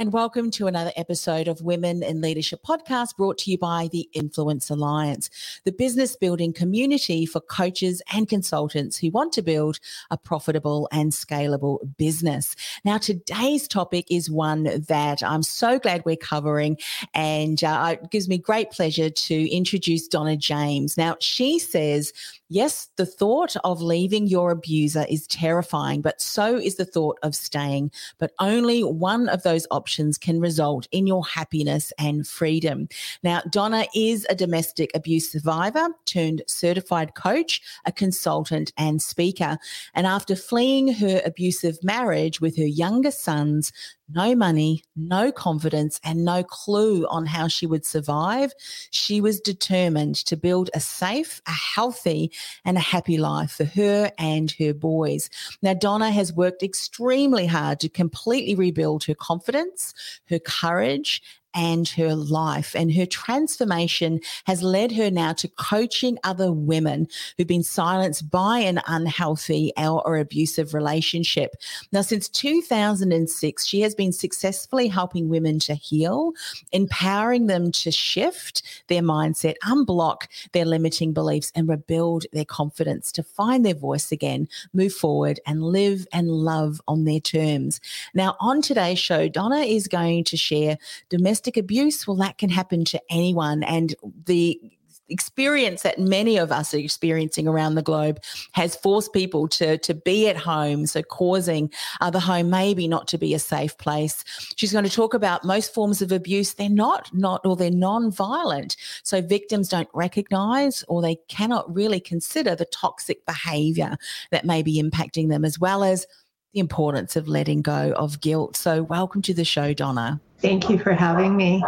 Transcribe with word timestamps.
and 0.00 0.14
welcome 0.14 0.50
to 0.50 0.66
another 0.66 0.92
episode 0.96 1.46
of 1.46 1.60
Women 1.60 2.02
in 2.02 2.22
Leadership 2.22 2.62
podcast 2.66 3.18
brought 3.18 3.36
to 3.36 3.50
you 3.50 3.58
by 3.58 3.90
the 3.92 4.08
Influence 4.14 4.70
Alliance, 4.70 5.28
the 5.66 5.72
business 5.72 6.16
building 6.16 6.54
community 6.54 7.26
for 7.26 7.38
coaches 7.38 8.00
and 8.10 8.26
consultants 8.26 8.96
who 8.96 9.10
want 9.10 9.30
to 9.34 9.42
build 9.42 9.78
a 10.10 10.16
profitable 10.16 10.88
and 10.90 11.12
scalable 11.12 11.80
business. 11.98 12.56
Now, 12.82 12.96
today's 12.96 13.68
topic 13.68 14.06
is 14.10 14.30
one 14.30 14.62
that 14.88 15.22
I'm 15.22 15.42
so 15.42 15.78
glad 15.78 16.02
we're 16.06 16.16
covering, 16.16 16.78
and 17.12 17.62
uh, 17.62 17.96
it 18.00 18.10
gives 18.10 18.26
me 18.26 18.38
great 18.38 18.70
pleasure 18.70 19.10
to 19.10 19.54
introduce 19.54 20.08
Donna 20.08 20.34
James. 20.38 20.96
Now, 20.96 21.16
she 21.20 21.58
says, 21.58 22.14
Yes, 22.52 22.88
the 22.96 23.06
thought 23.06 23.54
of 23.62 23.80
leaving 23.80 24.26
your 24.26 24.50
abuser 24.50 25.06
is 25.08 25.28
terrifying, 25.28 26.00
but 26.00 26.20
so 26.20 26.56
is 26.56 26.74
the 26.74 26.84
thought 26.84 27.16
of 27.22 27.36
staying. 27.36 27.92
But 28.18 28.32
only 28.40 28.82
one 28.82 29.28
of 29.28 29.44
those 29.44 29.68
options 29.70 29.89
can 29.96 30.40
result 30.40 30.86
in 30.92 31.06
your 31.06 31.24
happiness 31.26 31.92
and 31.98 32.26
freedom. 32.26 32.88
Now, 33.22 33.42
Donna 33.50 33.86
is 33.94 34.26
a 34.28 34.34
domestic 34.34 34.90
abuse 34.94 35.30
survivor 35.30 35.88
turned 36.06 36.42
certified 36.46 37.14
coach, 37.14 37.60
a 37.84 37.92
consultant, 37.92 38.72
and 38.76 39.00
speaker. 39.00 39.58
And 39.94 40.06
after 40.06 40.36
fleeing 40.36 40.92
her 40.94 41.20
abusive 41.24 41.82
marriage 41.82 42.40
with 42.40 42.56
her 42.56 42.66
younger 42.66 43.10
sons, 43.10 43.72
no 44.14 44.34
money, 44.34 44.84
no 44.96 45.32
confidence, 45.32 46.00
and 46.04 46.24
no 46.24 46.42
clue 46.42 47.06
on 47.08 47.26
how 47.26 47.48
she 47.48 47.66
would 47.66 47.84
survive, 47.84 48.52
she 48.90 49.20
was 49.20 49.40
determined 49.40 50.16
to 50.16 50.36
build 50.36 50.70
a 50.74 50.80
safe, 50.80 51.40
a 51.46 51.52
healthy, 51.52 52.32
and 52.64 52.76
a 52.76 52.80
happy 52.80 53.18
life 53.18 53.52
for 53.52 53.64
her 53.64 54.10
and 54.18 54.52
her 54.58 54.74
boys. 54.74 55.30
Now, 55.62 55.74
Donna 55.74 56.10
has 56.10 56.32
worked 56.32 56.62
extremely 56.62 57.46
hard 57.46 57.80
to 57.80 57.88
completely 57.88 58.54
rebuild 58.54 59.04
her 59.04 59.14
confidence, 59.14 59.94
her 60.28 60.38
courage, 60.38 61.22
and 61.54 61.88
her 61.88 62.14
life. 62.14 62.74
And 62.76 62.94
her 62.94 63.06
transformation 63.06 64.20
has 64.46 64.62
led 64.62 64.92
her 64.92 65.10
now 65.10 65.32
to 65.34 65.48
coaching 65.48 66.18
other 66.24 66.52
women 66.52 67.08
who've 67.36 67.46
been 67.46 67.62
silenced 67.62 68.30
by 68.30 68.58
an 68.60 68.80
unhealthy 68.86 69.72
or 69.76 70.18
abusive 70.18 70.74
relationship. 70.74 71.56
Now, 71.92 72.02
since 72.02 72.28
2006, 72.28 73.66
she 73.66 73.80
has 73.80 73.94
been 73.94 74.12
successfully 74.12 74.88
helping 74.88 75.28
women 75.28 75.58
to 75.60 75.74
heal, 75.74 76.32
empowering 76.72 77.46
them 77.46 77.72
to 77.72 77.90
shift 77.90 78.62
their 78.88 79.02
mindset, 79.02 79.54
unblock 79.64 80.28
their 80.52 80.64
limiting 80.64 81.12
beliefs, 81.12 81.52
and 81.54 81.68
rebuild 81.68 82.26
their 82.32 82.44
confidence 82.44 83.10
to 83.12 83.22
find 83.22 83.64
their 83.66 83.74
voice 83.74 84.12
again, 84.12 84.48
move 84.72 84.92
forward, 84.92 85.40
and 85.46 85.62
live 85.62 86.06
and 86.12 86.28
love 86.28 86.80
on 86.86 87.04
their 87.04 87.20
terms. 87.20 87.80
Now, 88.14 88.36
on 88.40 88.62
today's 88.62 88.98
show, 88.98 89.28
Donna 89.28 89.60
is 89.60 89.88
going 89.88 90.24
to 90.24 90.36
share 90.36 90.78
domestic 91.08 91.39
domestic 91.40 91.56
abuse, 91.56 92.06
well, 92.06 92.16
that 92.16 92.38
can 92.38 92.50
happen 92.50 92.84
to 92.84 93.00
anyone. 93.10 93.62
And 93.62 93.94
the 94.26 94.60
experience 95.08 95.82
that 95.82 95.98
many 95.98 96.36
of 96.36 96.52
us 96.52 96.72
are 96.72 96.78
experiencing 96.78 97.48
around 97.48 97.74
the 97.74 97.82
globe 97.82 98.20
has 98.52 98.76
forced 98.76 99.12
people 99.12 99.48
to 99.48 99.76
to 99.78 99.92
be 99.92 100.28
at 100.28 100.36
home 100.36 100.86
so 100.86 101.02
causing 101.02 101.68
uh, 102.00 102.10
the 102.10 102.20
home 102.20 102.48
maybe 102.48 102.86
not 102.86 103.08
to 103.08 103.18
be 103.18 103.34
a 103.34 103.38
safe 103.40 103.76
place. 103.78 104.22
She's 104.54 104.70
going 104.70 104.84
to 104.84 104.90
talk 104.90 105.12
about 105.12 105.42
most 105.42 105.74
forms 105.74 106.00
of 106.00 106.12
abuse. 106.12 106.54
They're 106.54 106.68
not 106.68 107.10
not 107.12 107.44
or 107.44 107.56
they're 107.56 107.72
non-violent. 107.72 108.76
So 109.02 109.20
victims 109.20 109.68
don't 109.68 109.88
recognize 109.94 110.84
or 110.86 111.02
they 111.02 111.16
cannot 111.28 111.74
really 111.74 111.98
consider 111.98 112.54
the 112.54 112.66
toxic 112.66 113.26
behavior 113.26 113.96
that 114.30 114.44
may 114.44 114.62
be 114.62 114.80
impacting 114.80 115.28
them 115.28 115.44
as 115.44 115.58
well 115.58 115.82
as 115.82 116.06
the 116.52 116.60
importance 116.60 117.16
of 117.16 117.26
letting 117.26 117.62
go 117.62 117.92
of 117.96 118.20
guilt. 118.20 118.56
So 118.56 118.84
welcome 118.84 119.22
to 119.22 119.34
the 119.34 119.44
show 119.44 119.72
donna 119.72 120.20
Thank 120.40 120.70
you 120.70 120.78
for 120.78 120.92
having 120.92 121.36
me. 121.36 121.62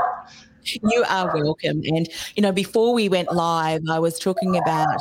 You 0.64 1.04
are 1.08 1.32
welcome. 1.34 1.82
And, 1.84 2.08
you 2.36 2.42
know, 2.42 2.52
before 2.52 2.94
we 2.94 3.08
went 3.08 3.32
live, 3.32 3.82
I 3.90 3.98
was 3.98 4.18
talking 4.18 4.56
about 4.56 4.96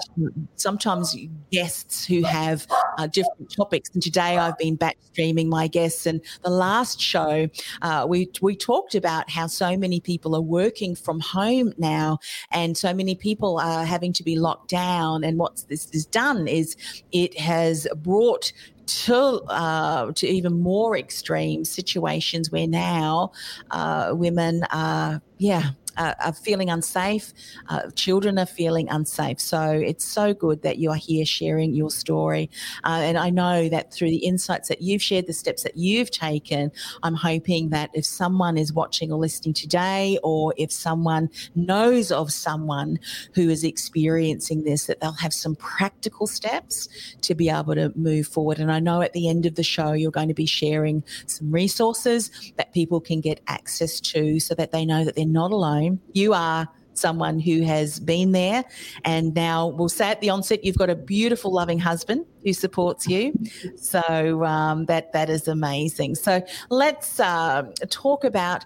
sometimes 0.55 1.15
guests 1.51 2.05
who 2.05 2.23
have 2.23 2.65
uh, 2.97 3.07
different 3.07 3.53
topics. 3.55 3.89
And 3.93 4.01
today 4.01 4.37
I've 4.37 4.57
been 4.57 4.75
back 4.75 4.97
streaming 5.11 5.49
my 5.49 5.67
guests. 5.67 6.05
And 6.05 6.21
the 6.43 6.49
last 6.49 6.99
show, 6.99 7.47
uh, 7.81 8.05
we, 8.09 8.29
we 8.41 8.55
talked 8.55 8.95
about 8.95 9.29
how 9.29 9.47
so 9.47 9.77
many 9.77 9.99
people 9.99 10.35
are 10.35 10.41
working 10.41 10.95
from 10.95 11.19
home 11.19 11.73
now 11.77 12.17
and 12.51 12.75
so 12.77 12.93
many 12.93 13.13
people 13.13 13.59
are 13.59 13.85
having 13.85 14.13
to 14.13 14.23
be 14.23 14.37
locked 14.37 14.69
down. 14.69 15.23
And 15.23 15.37
what 15.37 15.63
this 15.67 15.89
has 15.93 16.05
done 16.05 16.47
is 16.47 16.75
it 17.11 17.37
has 17.39 17.87
brought 17.97 18.51
to 18.85 19.41
uh, 19.47 20.11
to 20.13 20.27
even 20.27 20.61
more 20.61 20.97
extreme 20.97 21.65
situations 21.65 22.51
where 22.51 22.67
now 22.67 23.31
uh, 23.71 24.11
women 24.13 24.63
are 24.71 25.21
yeah 25.37 25.71
are 26.01 26.33
feeling 26.33 26.69
unsafe, 26.69 27.33
uh, 27.69 27.89
children 27.95 28.37
are 28.39 28.45
feeling 28.45 28.89
unsafe. 28.89 29.39
So 29.39 29.63
it's 29.69 30.05
so 30.05 30.33
good 30.33 30.61
that 30.63 30.77
you 30.77 30.89
are 30.91 30.95
here 30.95 31.25
sharing 31.25 31.73
your 31.73 31.89
story. 31.89 32.49
Uh, 32.83 33.01
and 33.03 33.17
I 33.17 33.29
know 33.29 33.69
that 33.69 33.93
through 33.93 34.09
the 34.09 34.25
insights 34.25 34.69
that 34.69 34.81
you've 34.81 35.01
shared, 35.01 35.27
the 35.27 35.33
steps 35.33 35.63
that 35.63 35.77
you've 35.77 36.11
taken, 36.11 36.71
I'm 37.03 37.15
hoping 37.15 37.69
that 37.69 37.89
if 37.93 38.05
someone 38.05 38.57
is 38.57 38.73
watching 38.73 39.11
or 39.11 39.19
listening 39.19 39.53
today, 39.53 40.17
or 40.23 40.53
if 40.57 40.71
someone 40.71 41.29
knows 41.55 42.11
of 42.11 42.31
someone 42.31 42.99
who 43.33 43.49
is 43.49 43.63
experiencing 43.63 44.63
this, 44.63 44.85
that 44.85 44.99
they'll 44.99 45.11
have 45.13 45.33
some 45.33 45.55
practical 45.55 46.27
steps 46.27 46.87
to 47.21 47.35
be 47.35 47.49
able 47.49 47.75
to 47.75 47.91
move 47.95 48.27
forward. 48.27 48.59
And 48.59 48.71
I 48.71 48.79
know 48.79 49.01
at 49.01 49.13
the 49.13 49.29
end 49.29 49.45
of 49.45 49.55
the 49.55 49.63
show, 49.63 49.93
you're 49.93 50.11
going 50.11 50.27
to 50.27 50.33
be 50.33 50.45
sharing 50.45 51.03
some 51.27 51.51
resources 51.51 52.31
that 52.57 52.73
people 52.73 52.99
can 52.99 53.21
get 53.21 53.41
access 53.47 53.99
to 53.99 54.39
so 54.39 54.55
that 54.55 54.71
they 54.71 54.85
know 54.85 55.05
that 55.05 55.15
they're 55.15 55.25
not 55.25 55.51
alone 55.51 55.90
home. 55.91 56.01
You 56.13 56.33
are 56.33 56.67
someone 56.93 57.39
who 57.39 57.61
has 57.63 57.99
been 58.01 58.33
there 58.33 58.63
and 59.05 59.33
now 59.33 59.67
we'll 59.67 59.89
say 59.89 60.11
at 60.11 60.19
the 60.19 60.29
onset 60.29 60.63
you've 60.63 60.77
got 60.77 60.89
a 60.89 60.95
beautiful 60.95 61.51
loving 61.51 61.79
husband 61.79 62.25
who 62.43 62.51
supports 62.53 63.07
you. 63.07 63.33
So 63.75 64.43
um, 64.43 64.85
that 64.85 65.13
that 65.13 65.29
is 65.29 65.47
amazing. 65.47 66.15
So 66.15 66.43
let's 66.69 67.19
uh, 67.19 67.63
talk 67.89 68.23
about 68.23 68.65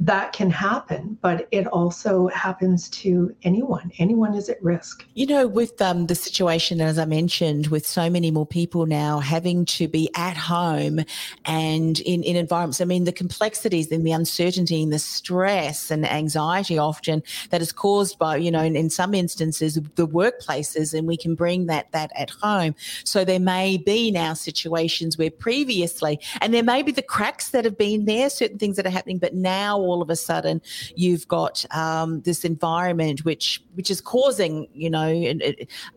that 0.00 0.32
can 0.32 0.48
happen, 0.48 1.18
but 1.22 1.48
it 1.50 1.66
also 1.66 2.28
happens 2.28 2.88
to 2.88 3.34
anyone. 3.42 3.90
Anyone 3.98 4.34
is 4.34 4.48
at 4.48 4.62
risk. 4.62 5.04
You 5.14 5.26
know, 5.26 5.48
with 5.48 5.80
um, 5.82 6.06
the 6.06 6.14
situation, 6.14 6.80
as 6.80 6.98
I 6.98 7.04
mentioned, 7.04 7.66
with 7.66 7.84
so 7.84 8.08
many 8.08 8.30
more 8.30 8.46
people 8.46 8.86
now 8.86 9.18
having 9.18 9.64
to 9.64 9.88
be 9.88 10.08
at 10.14 10.36
home 10.36 11.00
and 11.44 11.98
in, 12.00 12.22
in 12.22 12.36
environments, 12.36 12.80
I 12.80 12.84
mean, 12.84 13.04
the 13.04 13.12
complexities 13.12 13.90
and 13.90 14.06
the 14.06 14.12
uncertainty 14.12 14.82
and 14.84 14.92
the 14.92 15.00
stress 15.00 15.90
and 15.90 16.06
anxiety 16.06 16.78
often 16.78 17.24
that 17.50 17.60
is 17.60 17.72
caused 17.72 18.18
by, 18.18 18.36
you 18.36 18.52
know, 18.52 18.62
in, 18.62 18.76
in 18.76 18.90
some 18.90 19.14
instances, 19.14 19.74
the 19.96 20.06
workplaces, 20.06 20.96
and 20.96 21.08
we 21.08 21.16
can 21.16 21.34
bring 21.34 21.66
that, 21.66 21.90
that 21.90 22.12
at 22.14 22.30
home. 22.30 22.76
So 23.02 23.24
there 23.24 23.40
may 23.40 23.76
be 23.76 24.12
now 24.12 24.34
situations 24.34 25.18
where 25.18 25.30
previously, 25.30 26.20
and 26.40 26.54
there 26.54 26.62
may 26.62 26.82
be 26.82 26.92
the 26.92 27.02
cracks 27.02 27.50
that 27.50 27.64
have 27.64 27.76
been 27.76 28.04
there, 28.04 28.30
certain 28.30 28.58
things 28.58 28.76
that 28.76 28.86
are 28.86 28.90
happening, 28.90 29.18
but 29.18 29.34
now 29.34 29.87
all 29.88 30.02
of 30.02 30.10
a 30.10 30.16
sudden 30.16 30.60
you've 30.96 31.26
got 31.28 31.64
um, 31.74 32.20
this 32.22 32.44
environment 32.44 33.24
which 33.24 33.62
which 33.74 33.90
is 33.90 34.00
causing 34.00 34.68
you 34.74 34.90
know 34.90 35.32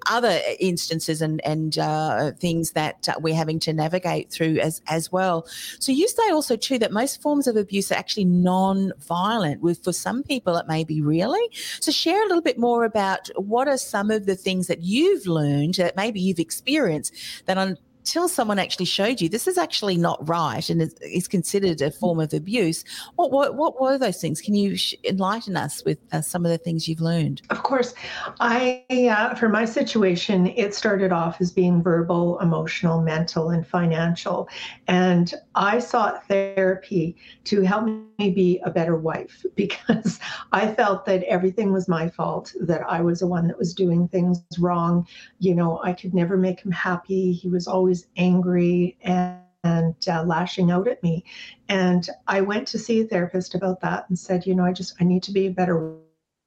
other 0.10 0.40
instances 0.60 1.22
and 1.22 1.42
and 1.46 1.78
uh, 1.78 2.32
things 2.40 2.72
that 2.72 3.08
uh, 3.10 3.14
we're 3.20 3.36
having 3.36 3.60
to 3.60 3.74
navigate 3.74 4.32
through 4.32 4.58
as 4.60 4.82
as 4.88 5.12
well. 5.12 5.46
So 5.80 5.92
you 5.92 6.08
say 6.08 6.30
also 6.30 6.56
too 6.56 6.80
that 6.80 6.92
most 6.92 7.22
forms 7.22 7.48
of 7.48 7.56
abuse 7.56 7.92
are 7.92 7.96
actually 7.96 8.26
non-violent. 8.26 9.62
With 9.62 9.84
for 9.84 9.94
some 9.94 10.24
people 10.24 10.58
it 10.58 10.68
may 10.68 10.84
be 10.84 11.02
really. 11.02 11.46
So 11.80 11.92
share 11.92 12.24
a 12.24 12.28
little 12.28 12.42
bit 12.42 12.58
more 12.58 12.86
about 12.86 13.30
what 13.36 13.68
are 13.68 13.78
some 13.78 14.12
of 14.12 14.26
the 14.26 14.36
things 14.36 14.68
that 14.68 14.82
you've 14.82 15.26
learned 15.28 15.76
that 15.76 15.96
maybe 15.96 16.20
you've 16.20 16.40
experienced 16.40 17.14
that 17.46 17.58
on 17.58 17.78
until 18.02 18.28
someone 18.28 18.58
actually 18.58 18.86
showed 18.86 19.22
you 19.22 19.30
this 19.30 19.48
is 19.48 19.60
actually 19.60 19.96
not 19.96 20.28
right 20.28 20.68
and 20.72 20.82
is, 20.82 20.94
is 21.02 21.28
considered 21.28 21.82
a 21.82 21.92
form 21.92 22.20
of 22.20 22.34
abuse, 22.34 22.84
what, 23.16 23.32
what, 23.32 23.56
what 23.56 23.80
were 23.80 23.98
those 23.98 24.20
things? 24.20 24.42
Can 24.42 24.56
you 24.56 24.76
enlighten 25.04 25.56
us 25.56 25.86
with 25.86 26.00
uh, 26.12 26.20
some 26.22 26.44
of 26.44 26.52
the 26.52 26.58
things 26.58 26.88
you've 26.88 27.00
learned? 27.00 27.44
Of 27.52 27.62
course. 27.62 27.94
I, 28.40 28.84
uh, 28.90 29.36
for 29.36 29.50
my 29.50 29.66
situation, 29.66 30.48
it 30.48 30.74
started 30.74 31.12
off 31.12 31.40
as 31.42 31.52
being 31.52 31.84
verbal, 31.84 32.40
emotional, 32.40 33.02
mental, 33.02 33.52
and 33.52 33.68
financial. 33.68 34.50
And 34.88 35.32
I 35.54 35.78
sought 35.78 36.28
therapy 36.28 37.16
to 37.46 37.62
help 37.62 37.86
me 37.86 38.32
be 38.32 38.60
a 38.66 38.72
better 38.72 38.96
wife 38.96 39.46
because 39.56 40.20
I 40.52 40.74
felt 40.74 41.06
that 41.06 41.24
everything 41.26 41.72
was 41.72 41.88
my 41.88 42.10
fault, 42.10 42.52
that 42.62 42.82
I 42.90 43.02
was 43.02 43.20
the 43.20 43.28
one 43.28 43.48
that 43.48 43.60
was 43.60 43.76
doing 43.76 44.08
things 44.08 44.42
wrong. 44.58 45.06
You 45.38 45.54
know, 45.54 45.80
I 45.84 45.94
could 45.94 46.16
never 46.16 46.36
make 46.36 46.62
him 46.62 46.72
happy. 46.72 47.32
He 47.32 47.48
was 47.48 47.68
always 47.68 47.91
was 47.92 48.08
angry 48.16 48.98
and 49.02 49.38
and 49.64 49.96
uh, 50.08 50.24
lashing 50.24 50.72
out 50.72 50.88
at 50.88 51.04
me. 51.04 51.24
And 51.70 52.08
I 52.28 52.42
went 52.42 52.68
to 52.70 52.80
see 52.80 53.02
a 53.02 53.06
therapist 53.06 53.54
about 53.54 53.82
that 53.82 54.06
and 54.10 54.18
said, 54.18 54.48
you 54.48 54.56
know, 54.56 54.66
I 54.66 54.74
just 54.74 54.96
I 55.00 55.04
need 55.04 55.24
to 55.24 55.32
be 55.32 55.46
a 55.46 55.52
better 55.52 55.98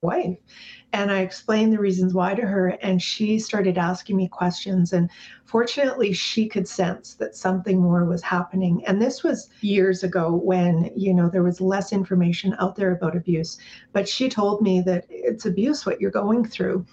wife. 0.03 0.37
And 0.93 1.13
I 1.13 1.21
explained 1.21 1.73
the 1.73 1.79
reasons 1.79 2.13
why 2.13 2.35
to 2.35 2.43
her, 2.43 2.69
and 2.83 3.01
she 3.01 3.39
started 3.39 3.79
asking 3.79 4.17
me 4.17 4.27
questions. 4.29 4.93
And 4.93 5.11
fortunately, 5.45 6.13
she 6.13 6.49
could 6.49 6.67
sense 6.67 7.15
that 7.15 7.37
something 7.37 7.81
more 7.81 8.05
was 8.05 8.23
happening. 8.23 8.85
And 8.87 9.01
this 9.01 9.23
was 9.23 9.49
years 9.61 10.03
ago 10.03 10.33
when, 10.33 10.91
you 10.97 11.15
know, 11.15 11.29
there 11.29 11.43
was 11.43 11.61
less 11.61 11.93
information 11.93 12.57
out 12.59 12.75
there 12.75 12.93
about 12.93 13.17
abuse. 13.17 13.59
But 13.93 14.09
she 14.09 14.29
told 14.29 14.61
me 14.61 14.81
that 14.83 15.07
it's 15.09 15.47
abuse 15.47 15.87
what 15.87 16.01
you're 16.01 16.11
going 16.11 16.45
through. 16.45 16.85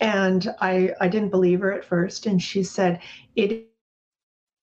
And 0.00 0.54
I, 0.60 0.92
I 1.00 1.08
didn't 1.08 1.30
believe 1.30 1.60
her 1.60 1.72
at 1.72 1.84
first. 1.84 2.26
And 2.26 2.42
she 2.42 2.62
said, 2.62 3.00
it 3.34 3.67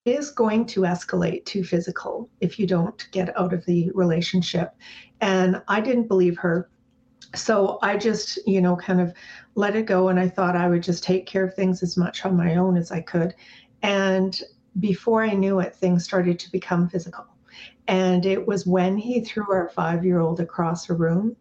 is 0.06 0.30
going 0.30 0.64
to 0.64 0.82
escalate 0.82 1.44
to 1.44 1.64
physical 1.64 2.30
if 2.40 2.58
you 2.58 2.66
don't 2.66 3.08
get 3.10 3.36
out 3.36 3.52
of 3.52 3.66
the 3.66 3.90
relationship. 3.92 4.74
And 5.20 5.60
I 5.66 5.80
didn't 5.80 6.06
believe 6.06 6.38
her. 6.38 6.70
So 7.34 7.78
I 7.82 7.96
just, 7.96 8.38
you 8.46 8.60
know, 8.60 8.76
kind 8.76 9.00
of 9.00 9.12
let 9.56 9.74
it 9.74 9.86
go. 9.86 10.08
And 10.08 10.18
I 10.18 10.28
thought 10.28 10.56
I 10.56 10.68
would 10.68 10.82
just 10.82 11.02
take 11.02 11.26
care 11.26 11.44
of 11.44 11.54
things 11.54 11.82
as 11.82 11.96
much 11.96 12.24
on 12.24 12.36
my 12.36 12.54
own 12.54 12.76
as 12.76 12.92
I 12.92 13.00
could. 13.00 13.34
And 13.82 14.40
before 14.78 15.24
I 15.24 15.34
knew 15.34 15.58
it, 15.58 15.74
things 15.74 16.04
started 16.04 16.38
to 16.38 16.52
become 16.52 16.88
physical. 16.88 17.26
And 17.88 18.24
it 18.24 18.46
was 18.46 18.64
when 18.64 18.96
he 18.96 19.20
threw 19.20 19.50
our 19.50 19.68
five 19.70 20.04
year 20.04 20.20
old 20.20 20.38
across 20.38 20.88
a 20.88 20.94
room 20.94 21.34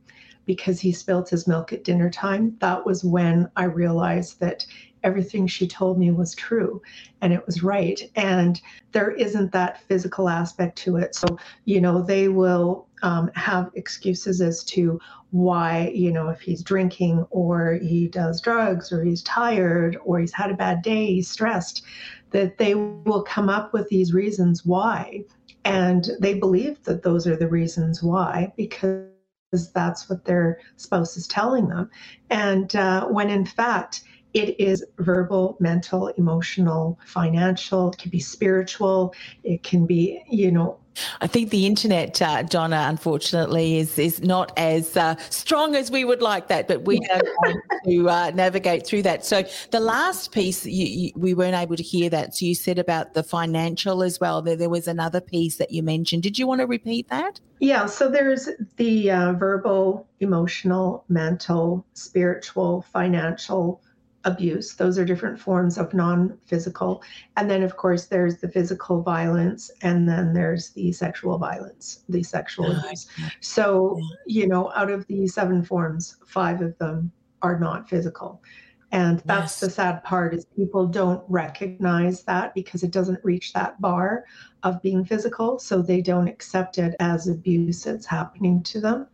because 0.46 0.80
he 0.80 0.92
spilled 0.92 1.30
his 1.30 1.48
milk 1.48 1.72
at 1.72 1.84
dinner 1.84 2.10
time. 2.10 2.56
That 2.60 2.86
was 2.86 3.04
when 3.04 3.50
I 3.56 3.66
realized 3.66 4.40
that 4.40 4.66
everything 5.06 5.46
she 5.46 5.68
told 5.68 6.00
me 6.00 6.12
was 6.12 6.36
true 6.36 6.82
and 7.22 7.32
it 7.32 7.46
was 7.46 7.64
right. 7.64 8.02
And 8.16 8.60
there 8.92 9.12
isn't 9.12 9.52
that 9.52 9.82
physical 9.84 10.28
aspect 10.28 10.78
to 10.80 10.98
it. 10.98 11.16
So, 11.16 11.38
you 11.66 11.80
know, 11.80 12.02
they 12.02 12.28
will 12.28 12.88
um, 13.04 13.30
have 13.36 13.70
excuses 13.76 14.42
as 14.42 14.64
to 14.66 15.00
why, 15.30 15.92
you 15.94 16.12
know, 16.12 16.30
if 16.30 16.42
he's 16.42 16.64
drinking 16.64 17.26
or 17.30 17.74
he 17.82 18.08
does 18.08 18.42
drugs 18.42 18.92
or 18.92 19.04
he's 19.04 19.22
tired 19.22 19.98
or 20.04 20.20
he's 20.20 20.34
had 20.34 20.50
a 20.50 20.56
bad 20.56 20.82
day, 20.82 21.06
he's 21.06 21.30
stressed, 21.30 21.84
that 22.32 22.58
they 22.58 22.74
will 22.74 23.24
come 23.24 23.48
up 23.48 23.74
with 23.74 23.88
these 23.90 24.12
reasons 24.14 24.66
why. 24.66 25.22
And 25.64 26.10
they 26.20 26.34
believe 26.34 26.84
that 26.84 27.04
those 27.04 27.28
are 27.28 27.36
the 27.36 27.48
reasons 27.48 28.02
why 28.02 28.52
because 28.58 29.06
that's 29.74 30.10
what 30.10 30.26
their 30.26 30.60
spouse 30.78 31.16
is 31.16 31.28
telling 31.28 31.68
them. 31.68 31.90
And 32.30 32.76
uh, 32.76 33.06
when 33.08 33.30
in 33.30 33.46
fact, 33.46 34.02
it 34.36 34.60
is 34.60 34.86
verbal, 34.98 35.56
mental, 35.62 36.08
emotional, 36.10 37.00
financial, 37.06 37.92
it 37.92 37.98
can 37.98 38.12
be 38.12 38.20
spiritual, 38.20 39.16
it 39.44 39.64
can 39.64 39.86
be, 39.86 40.22
you 40.30 40.52
know, 40.52 40.78
I 41.20 41.28
think 41.28 41.50
the 41.50 41.66
internet, 41.66 42.22
uh, 42.22 42.44
Donna, 42.44 42.86
unfortunately, 42.90 43.80
is 43.80 44.00
is 44.00 44.22
not 44.22 44.54
as 44.58 44.96
uh, 44.96 45.16
strong 45.30 45.76
as 45.76 45.92
we 45.92 46.06
would 46.06 46.22
like 46.22 46.48
that, 46.48 46.70
but 46.70 46.86
we 46.86 47.00
are 47.12 47.22
going 47.44 47.62
to 47.86 48.10
uh, 48.10 48.32
navigate 48.34 48.88
through 48.88 49.02
that. 49.02 49.26
So 49.26 49.44
the 49.72 49.82
last 49.82 50.32
piece, 50.32 50.66
you, 50.66 50.86
you, 50.86 51.12
we 51.16 51.34
weren't 51.34 51.56
able 51.56 51.76
to 51.76 51.84
hear 51.84 52.10
that. 52.12 52.36
So 52.36 52.46
you 52.46 52.56
said 52.56 52.80
about 52.80 53.14
the 53.14 53.24
financial 53.24 54.04
as 54.04 54.22
well. 54.22 54.42
There, 54.42 54.56
there 54.56 54.70
was 54.70 54.88
another 54.88 55.20
piece 55.20 55.58
that 55.58 55.72
you 55.72 55.84
mentioned. 55.84 56.24
Did 56.24 56.40
you 56.40 56.48
want 56.48 56.62
to 56.62 56.68
repeat 56.68 57.10
that? 57.10 57.42
Yeah. 57.60 57.88
So 57.88 58.10
there's 58.10 58.48
the 58.78 59.12
uh, 59.12 59.34
verbal, 59.34 60.08
emotional, 60.22 61.04
mental, 61.10 61.86
spiritual, 61.94 62.86
financial 62.94 63.82
abuse. 64.26 64.74
Those 64.74 64.98
are 64.98 65.06
different 65.06 65.40
forms 65.40 65.78
of 65.78 65.94
non 65.94 66.38
physical. 66.46 67.02
And 67.38 67.50
then, 67.50 67.64
of 67.64 67.78
course, 67.78 68.06
there's 68.06 68.38
the 68.38 68.50
physical 68.50 69.02
violence, 69.02 69.72
and 69.82 70.10
then 70.10 70.34
there's 70.34 70.72
the 70.72 70.92
sexual 70.92 71.38
violence, 71.38 72.04
the 72.10 72.24
sexual 72.24 72.66
oh, 72.68 72.80
abuse. 72.80 73.08
So, 73.40 74.00
you 74.26 74.48
know, 74.48 74.72
out 74.76 74.90
of 74.90 75.08
the 75.08 75.28
seven 75.28 75.64
forms, 75.64 76.18
five 76.26 76.62
of 76.62 76.78
them 76.80 77.12
are 77.42 77.60
not 77.60 77.88
physical. 77.88 78.42
And 78.92 79.20
that's 79.26 79.54
yes. 79.54 79.60
the 79.60 79.70
sad 79.70 80.04
part 80.04 80.34
is 80.34 80.46
people 80.56 80.88
don't 80.88 81.24
recognize 81.28 82.24
that 82.24 82.54
because 82.54 82.84
it 82.84 82.92
doesn't 82.92 83.24
reach 83.24 83.52
that 83.54 83.80
bar 83.82 84.26
of 84.64 84.82
being 84.82 85.04
physical. 85.04 85.60
So 85.60 85.82
they 85.82 86.02
don't 86.02 86.28
accept 86.28 86.78
it 86.78 86.96
as 87.00 87.28
abuse 87.28 87.84
that's 87.84 88.06
happening 88.06 88.64
to 88.64 88.80
them. 88.80 89.08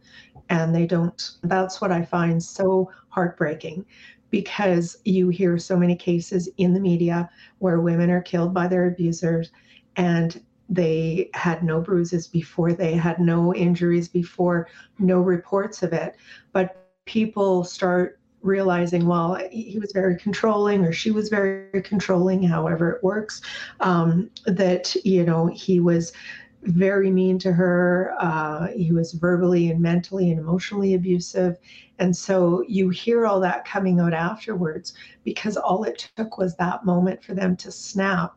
And 0.49 0.75
they 0.75 0.85
don't, 0.85 1.31
that's 1.43 1.81
what 1.81 1.91
I 1.91 2.03
find 2.03 2.43
so 2.43 2.91
heartbreaking 3.09 3.85
because 4.31 4.97
you 5.05 5.29
hear 5.29 5.57
so 5.59 5.77
many 5.77 5.95
cases 5.95 6.49
in 6.57 6.73
the 6.73 6.79
media 6.79 7.29
where 7.59 7.81
women 7.81 8.09
are 8.09 8.21
killed 8.21 8.53
by 8.53 8.67
their 8.67 8.87
abusers 8.87 9.51
and 9.97 10.41
they 10.69 11.29
had 11.33 11.63
no 11.63 11.81
bruises 11.81 12.27
before, 12.27 12.73
they 12.73 12.93
had 12.93 13.19
no 13.19 13.53
injuries 13.53 14.07
before, 14.07 14.67
no 14.99 15.19
reports 15.19 15.83
of 15.83 15.91
it. 15.91 16.15
But 16.53 16.87
people 17.05 17.65
start 17.65 18.19
realizing, 18.41 19.05
well, 19.05 19.35
he 19.51 19.77
was 19.79 19.91
very 19.91 20.17
controlling 20.17 20.83
or 20.83 20.93
she 20.93 21.11
was 21.11 21.29
very 21.29 21.81
controlling, 21.81 22.41
however 22.41 22.89
it 22.91 23.03
works, 23.03 23.41
um, 23.81 24.31
that, 24.45 24.95
you 25.05 25.25
know, 25.25 25.47
he 25.47 25.79
was 25.79 26.13
very 26.63 27.09
mean 27.09 27.39
to 27.39 27.51
her. 27.51 28.13
Uh, 28.19 28.67
he 28.67 28.91
was 28.91 29.13
verbally 29.13 29.71
and 29.71 29.81
mentally 29.81 30.31
and 30.31 30.39
emotionally 30.39 30.93
abusive. 30.93 31.57
And 31.99 32.15
so 32.15 32.63
you 32.67 32.89
hear 32.89 33.25
all 33.25 33.39
that 33.41 33.65
coming 33.65 33.99
out 33.99 34.13
afterwards 34.13 34.93
because 35.23 35.57
all 35.57 35.83
it 35.83 36.09
took 36.15 36.37
was 36.37 36.55
that 36.57 36.85
moment 36.85 37.23
for 37.23 37.33
them 37.33 37.55
to 37.57 37.71
snap 37.71 38.35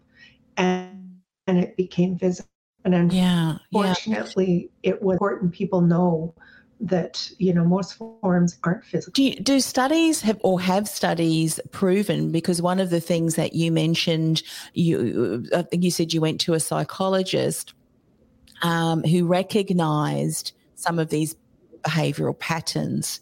and, 0.56 1.18
and 1.46 1.58
it 1.58 1.76
became 1.76 2.16
visible. 2.16 2.48
And 2.84 2.94
unfortunately, 2.94 4.70
yeah, 4.82 4.90
yeah. 4.90 4.92
it 4.92 5.02
was 5.02 5.14
important 5.14 5.52
people 5.52 5.80
know 5.80 6.34
that 6.80 7.30
you 7.38 7.54
know 7.54 7.64
most 7.64 7.94
forms 7.94 8.58
aren't 8.62 8.84
physical. 8.84 9.12
Do, 9.12 9.22
you, 9.22 9.36
do 9.36 9.58
studies 9.60 10.20
have 10.20 10.38
or 10.42 10.60
have 10.60 10.86
studies 10.86 11.58
proven? 11.70 12.30
Because 12.30 12.60
one 12.60 12.78
of 12.80 12.90
the 12.90 13.00
things 13.00 13.36
that 13.36 13.54
you 13.54 13.72
mentioned, 13.72 14.42
you 14.74 15.46
I 15.54 15.62
think 15.62 15.82
you 15.82 15.90
said 15.90 16.12
you 16.12 16.20
went 16.20 16.42
to 16.42 16.52
a 16.52 16.60
psychologist 16.60 17.72
um, 18.64 19.04
who 19.04 19.26
recognized 19.26 20.52
some 20.74 20.98
of 20.98 21.10
these 21.10 21.36
behavioral 21.82 22.36
patterns. 22.36 23.20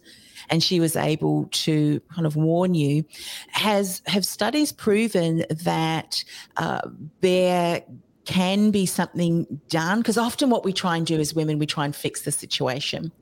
And 0.49 0.63
she 0.63 0.81
was 0.81 0.97
able 0.97 1.49
to 1.53 2.01
kind 2.15 2.27
of 2.27 2.37
warn 2.37 2.75
you. 2.75 3.05
Has 3.49 4.03
have 4.07 4.25
studies 4.25 4.73
proven 4.73 5.45
that 5.51 6.25
uh, 6.57 6.81
there 7.21 7.83
can 8.25 8.71
be 8.71 8.87
something 8.87 9.61
done? 9.69 9.99
Because 9.99 10.19
often 10.19 10.51
what 10.51 10.65
we 10.65 10.73
try 10.73 10.97
and 10.97 11.07
do 11.07 11.19
as 11.19 11.35
women 11.35 11.59
we 11.59 11.67
try 11.67 11.85
and 11.85 11.95
fix 11.95 12.23
the 12.23 12.33
situation 12.33 13.13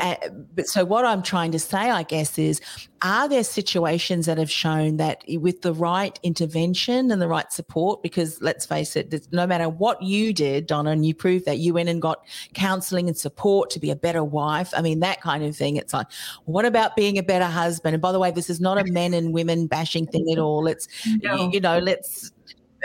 Uh, 0.00 0.16
but 0.54 0.66
so 0.66 0.84
what 0.84 1.04
I'm 1.04 1.22
trying 1.22 1.52
to 1.52 1.58
say, 1.58 1.90
I 1.90 2.02
guess, 2.02 2.38
is 2.38 2.60
are 3.02 3.28
there 3.28 3.44
situations 3.44 4.26
that 4.26 4.38
have 4.38 4.50
shown 4.50 4.96
that 4.98 5.24
with 5.28 5.62
the 5.62 5.74
right 5.74 6.18
intervention 6.22 7.10
and 7.10 7.20
the 7.20 7.28
right 7.28 7.52
support, 7.52 8.02
because 8.02 8.40
let's 8.40 8.64
face 8.64 8.96
it, 8.96 9.28
no 9.32 9.46
matter 9.46 9.68
what 9.68 10.00
you 10.02 10.32
did, 10.32 10.66
Donna, 10.66 10.90
and 10.90 11.04
you 11.04 11.14
proved 11.14 11.44
that 11.46 11.58
you 11.58 11.74
went 11.74 11.88
and 11.88 12.00
got 12.00 12.24
counseling 12.54 13.08
and 13.08 13.16
support 13.16 13.70
to 13.70 13.80
be 13.80 13.90
a 13.90 13.96
better 13.96 14.22
wife. 14.22 14.72
I 14.74 14.82
mean, 14.82 15.00
that 15.00 15.20
kind 15.20 15.44
of 15.44 15.56
thing. 15.56 15.76
It's 15.76 15.92
like, 15.92 16.06
what 16.44 16.64
about 16.64 16.96
being 16.96 17.18
a 17.18 17.22
better 17.22 17.46
husband? 17.46 17.94
And 17.94 18.00
by 18.00 18.12
the 18.12 18.18
way, 18.18 18.30
this 18.30 18.48
is 18.48 18.60
not 18.60 18.78
a 18.78 18.84
men 18.84 19.14
and 19.14 19.32
women 19.32 19.66
bashing 19.66 20.06
thing 20.06 20.30
at 20.30 20.38
all. 20.38 20.66
It's, 20.66 20.88
no. 21.22 21.50
you 21.50 21.60
know, 21.60 21.78
let's 21.78 22.32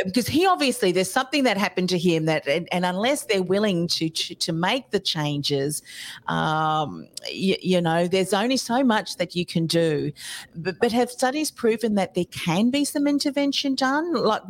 because 0.05 0.27
he 0.27 0.45
obviously 0.45 0.91
there's 0.91 1.11
something 1.11 1.43
that 1.43 1.57
happened 1.57 1.89
to 1.89 1.97
him 1.97 2.25
that 2.25 2.47
and, 2.47 2.67
and 2.71 2.85
unless 2.85 3.25
they're 3.25 3.43
willing 3.43 3.87
to, 3.87 4.09
to, 4.09 4.35
to 4.35 4.53
make 4.53 4.91
the 4.91 4.99
changes 4.99 5.81
um, 6.27 7.07
you, 7.29 7.55
you, 7.61 7.81
know 7.81 8.07
there's 8.07 8.33
only 8.33 8.57
so 8.57 8.83
much 8.83 9.17
that 9.17 9.35
you 9.35 9.45
can 9.45 9.65
do. 9.65 10.11
But, 10.55 10.75
but 10.79 10.91
have 10.91 11.09
studies 11.09 11.51
proven 11.51 11.95
that 11.95 12.13
there 12.13 12.25
can 12.25 12.69
be 12.69 12.85
some 12.85 13.07
intervention 13.07 13.75
done? 13.75 14.13
Like 14.13 14.43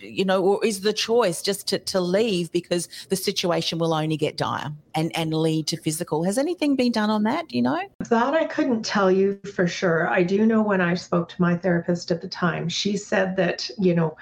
you 0.00 0.24
know 0.24 0.42
or 0.42 0.64
is 0.64 0.82
the 0.82 0.92
choice 0.92 1.40
just 1.40 1.66
to, 1.68 1.78
to 1.78 2.00
leave 2.00 2.52
because 2.52 2.88
the 3.08 3.16
situation 3.16 3.78
will 3.78 3.94
only 3.94 4.16
get 4.16 4.36
dire 4.36 4.70
and 4.94 5.16
and 5.16 5.34
lead 5.34 5.66
to 5.68 5.76
physical? 5.76 6.24
Has 6.24 6.38
anything 6.38 6.76
been 6.76 6.92
done 6.92 7.10
on 7.10 7.22
that? 7.24 7.48
Do 7.48 7.56
you 7.56 7.62
know? 7.62 7.82
That 8.10 8.34
i 8.34 8.44
couldn't 8.44 8.84
tell 8.84 9.10
you 9.10 9.40
for 9.54 9.66
sure. 9.66 10.08
I 10.08 10.22
do 10.22 10.46
know 10.46 10.62
when 10.62 10.80
i 10.80 10.94
spoke 10.94 11.28
to 11.30 11.40
my 11.40 11.56
therapist 11.56 12.10
at 12.10 12.20
the 12.20 12.28
time 12.28 12.68
she 12.68 12.96
said 12.96 13.36
that 13.36 13.68
you 13.78 13.94
know 13.94 14.16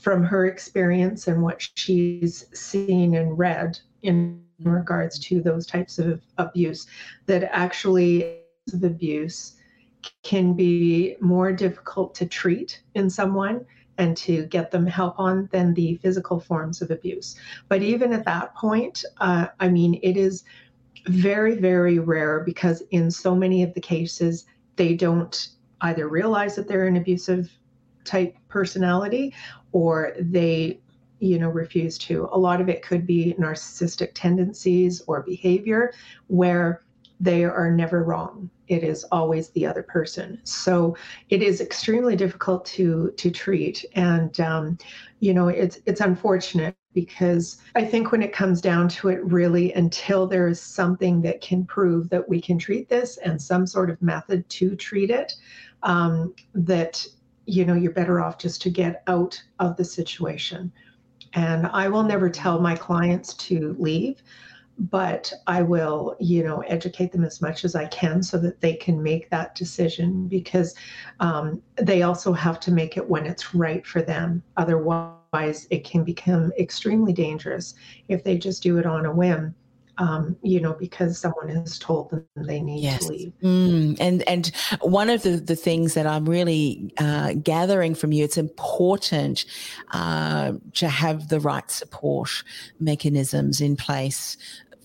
from 0.00 0.22
her 0.22 0.46
experience 0.46 1.26
and 1.26 1.42
what 1.42 1.68
she's 1.74 2.46
seen 2.58 3.14
and 3.14 3.38
read 3.38 3.78
in 4.02 4.42
regards 4.62 5.18
to 5.18 5.40
those 5.40 5.66
types 5.66 5.98
of 5.98 6.22
abuse, 6.38 6.86
that 7.26 7.44
actually 7.52 8.38
abuse 8.82 9.54
can 10.22 10.54
be 10.54 11.16
more 11.20 11.52
difficult 11.52 12.14
to 12.14 12.26
treat 12.26 12.82
in 12.94 13.10
someone 13.10 13.64
and 13.98 14.16
to 14.16 14.46
get 14.46 14.70
them 14.70 14.86
help 14.86 15.18
on 15.18 15.48
than 15.50 15.74
the 15.74 15.96
physical 15.96 16.38
forms 16.38 16.80
of 16.80 16.90
abuse. 16.90 17.36
But 17.68 17.82
even 17.82 18.12
at 18.12 18.24
that 18.24 18.54
point, 18.54 19.04
uh, 19.18 19.48
I 19.58 19.68
mean, 19.68 19.98
it 20.02 20.16
is 20.16 20.44
very, 21.06 21.56
very 21.56 21.98
rare 21.98 22.40
because 22.40 22.82
in 22.90 23.10
so 23.10 23.34
many 23.34 23.62
of 23.62 23.74
the 23.74 23.80
cases, 23.80 24.44
they 24.76 24.94
don't 24.94 25.48
either 25.80 26.08
realize 26.08 26.54
that 26.54 26.68
they're 26.68 26.86
an 26.86 26.96
abusive 26.96 27.50
type 28.04 28.36
personality 28.48 29.34
or 29.72 30.14
they 30.18 30.80
you 31.20 31.38
know 31.38 31.48
refuse 31.48 31.98
to. 31.98 32.28
A 32.32 32.38
lot 32.38 32.60
of 32.60 32.68
it 32.68 32.82
could 32.82 33.06
be 33.06 33.34
narcissistic 33.38 34.10
tendencies 34.14 35.02
or 35.06 35.22
behavior 35.22 35.92
where 36.28 36.82
they 37.20 37.44
are 37.44 37.70
never 37.70 38.04
wrong. 38.04 38.48
It 38.68 38.84
is 38.84 39.02
always 39.04 39.48
the 39.50 39.66
other 39.66 39.82
person. 39.82 40.40
So 40.44 40.96
it 41.30 41.42
is 41.42 41.60
extremely 41.60 42.14
difficult 42.14 42.64
to 42.66 43.12
to 43.16 43.30
treat. 43.30 43.84
And 43.94 44.38
um, 44.40 44.78
you 45.20 45.34
know 45.34 45.48
it's 45.48 45.80
it's 45.86 46.00
unfortunate 46.00 46.76
because 46.94 47.58
i 47.74 47.84
think 47.84 48.12
when 48.12 48.22
it 48.22 48.32
comes 48.32 48.60
down 48.60 48.88
to 48.88 49.08
it 49.08 49.22
really 49.24 49.72
until 49.72 50.26
there 50.26 50.48
is 50.48 50.60
something 50.60 51.20
that 51.22 51.40
can 51.40 51.64
prove 51.64 52.08
that 52.08 52.28
we 52.28 52.40
can 52.40 52.58
treat 52.58 52.88
this 52.88 53.16
and 53.18 53.40
some 53.40 53.66
sort 53.66 53.90
of 53.90 54.00
method 54.00 54.48
to 54.48 54.76
treat 54.76 55.10
it 55.10 55.34
um, 55.82 56.34
that 56.54 57.04
you 57.48 57.64
know, 57.64 57.74
you're 57.74 57.92
better 57.92 58.20
off 58.20 58.38
just 58.38 58.60
to 58.62 58.70
get 58.70 59.02
out 59.06 59.42
of 59.58 59.76
the 59.76 59.84
situation. 59.84 60.70
And 61.32 61.66
I 61.68 61.88
will 61.88 62.02
never 62.02 62.28
tell 62.28 62.60
my 62.60 62.76
clients 62.76 63.32
to 63.34 63.74
leave, 63.78 64.22
but 64.78 65.32
I 65.46 65.62
will, 65.62 66.14
you 66.20 66.44
know, 66.44 66.60
educate 66.60 67.10
them 67.10 67.24
as 67.24 67.40
much 67.40 67.64
as 67.64 67.74
I 67.74 67.86
can 67.86 68.22
so 68.22 68.36
that 68.38 68.60
they 68.60 68.74
can 68.74 69.02
make 69.02 69.30
that 69.30 69.54
decision 69.54 70.28
because 70.28 70.74
um, 71.20 71.62
they 71.76 72.02
also 72.02 72.34
have 72.34 72.60
to 72.60 72.70
make 72.70 72.98
it 72.98 73.08
when 73.08 73.24
it's 73.24 73.54
right 73.54 73.84
for 73.84 74.02
them. 74.02 74.42
Otherwise, 74.58 75.66
it 75.70 75.84
can 75.84 76.04
become 76.04 76.52
extremely 76.58 77.14
dangerous 77.14 77.74
if 78.08 78.24
they 78.24 78.36
just 78.36 78.62
do 78.62 78.76
it 78.76 78.86
on 78.86 79.06
a 79.06 79.12
whim 79.12 79.54
um, 79.98 80.36
you 80.42 80.60
know, 80.60 80.74
because 80.74 81.18
someone 81.18 81.48
has 81.48 81.78
told 81.78 82.10
them 82.10 82.24
they 82.36 82.60
need 82.60 82.82
yes. 82.82 83.06
to 83.06 83.12
leave. 83.12 83.32
Mm. 83.42 83.96
And 84.00 84.28
and 84.28 84.52
one 84.80 85.10
of 85.10 85.22
the, 85.22 85.30
the 85.30 85.56
things 85.56 85.94
that 85.94 86.06
I'm 86.06 86.28
really 86.28 86.92
uh, 86.98 87.34
gathering 87.34 87.94
from 87.94 88.12
you, 88.12 88.24
it's 88.24 88.38
important 88.38 89.44
uh, 89.92 90.52
to 90.74 90.88
have 90.88 91.28
the 91.28 91.40
right 91.40 91.70
support 91.70 92.30
mechanisms 92.80 93.60
in 93.60 93.76
place 93.76 94.36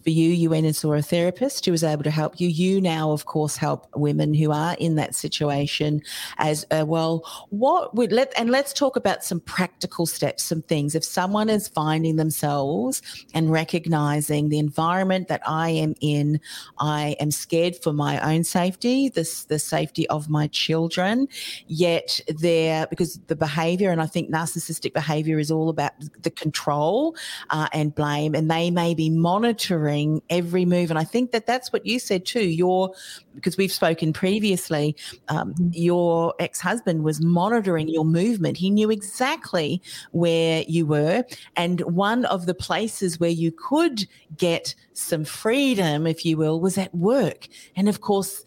for 0.03 0.09
you, 0.09 0.29
you 0.29 0.49
went 0.49 0.65
and 0.65 0.75
saw 0.75 0.93
a 0.93 1.01
therapist 1.01 1.65
who 1.65 1.71
was 1.71 1.83
able 1.83 2.03
to 2.03 2.11
help 2.11 2.39
you. 2.39 2.49
You 2.49 2.81
now, 2.81 3.11
of 3.11 3.25
course, 3.25 3.55
help 3.55 3.87
women 3.95 4.33
who 4.33 4.51
are 4.51 4.75
in 4.79 4.95
that 4.95 5.15
situation 5.15 6.01
as 6.37 6.65
uh, 6.71 6.85
well. 6.85 7.23
What 7.49 7.95
would 7.95 8.11
let 8.11 8.33
and 8.37 8.49
let's 8.49 8.73
talk 8.73 8.95
about 8.95 9.23
some 9.23 9.39
practical 9.39 10.05
steps, 10.05 10.43
some 10.43 10.61
things. 10.63 10.95
If 10.95 11.03
someone 11.03 11.49
is 11.49 11.67
finding 11.67 12.17
themselves 12.17 13.01
and 13.33 13.51
recognizing 13.51 14.49
the 14.49 14.59
environment 14.59 15.27
that 15.29 15.41
I 15.47 15.69
am 15.69 15.95
in, 16.01 16.41
I 16.79 17.15
am 17.19 17.31
scared 17.31 17.77
for 17.77 17.93
my 17.93 18.19
own 18.19 18.43
safety, 18.43 19.09
this 19.09 19.45
the 19.45 19.59
safety 19.59 20.07
of 20.09 20.29
my 20.29 20.47
children. 20.47 21.27
Yet 21.67 22.19
there, 22.27 22.87
because 22.87 23.19
the 23.27 23.35
behavior, 23.35 23.91
and 23.91 24.01
I 24.01 24.07
think 24.07 24.29
narcissistic 24.29 24.93
behavior 24.93 25.39
is 25.39 25.49
all 25.51 25.69
about 25.69 25.93
the 26.21 26.31
control 26.31 27.15
uh, 27.51 27.67
and 27.73 27.95
blame, 27.95 28.35
and 28.35 28.51
they 28.51 28.69
may 28.69 28.93
be 28.93 29.09
monitoring 29.09 29.92
monitoring 29.93 30.21
every 30.29 30.65
move. 30.65 30.89
And 30.89 30.99
I 30.99 31.03
think 31.03 31.31
that 31.31 31.45
that's 31.45 31.71
what 31.71 31.85
you 31.85 31.99
said 31.99 32.25
too. 32.25 32.45
Your, 32.45 32.93
because 33.35 33.57
we've 33.57 33.71
spoken 33.71 34.13
previously, 34.13 34.95
um, 35.29 35.53
mm-hmm. 35.53 35.69
your 35.73 36.33
ex 36.39 36.59
husband 36.59 37.03
was 37.03 37.21
monitoring 37.21 37.87
your 37.87 38.05
movement. 38.05 38.57
He 38.57 38.69
knew 38.69 38.89
exactly 38.89 39.81
where 40.11 40.63
you 40.67 40.85
were. 40.85 41.23
And 41.55 41.81
one 41.81 42.25
of 42.25 42.45
the 42.45 42.53
places 42.53 43.19
where 43.19 43.29
you 43.29 43.51
could 43.51 44.07
get 44.37 44.75
some 44.93 45.25
freedom, 45.25 46.07
if 46.07 46.25
you 46.25 46.37
will, 46.37 46.59
was 46.59 46.77
at 46.77 46.93
work. 46.93 47.47
And 47.75 47.89
of 47.89 48.01
course, 48.01 48.43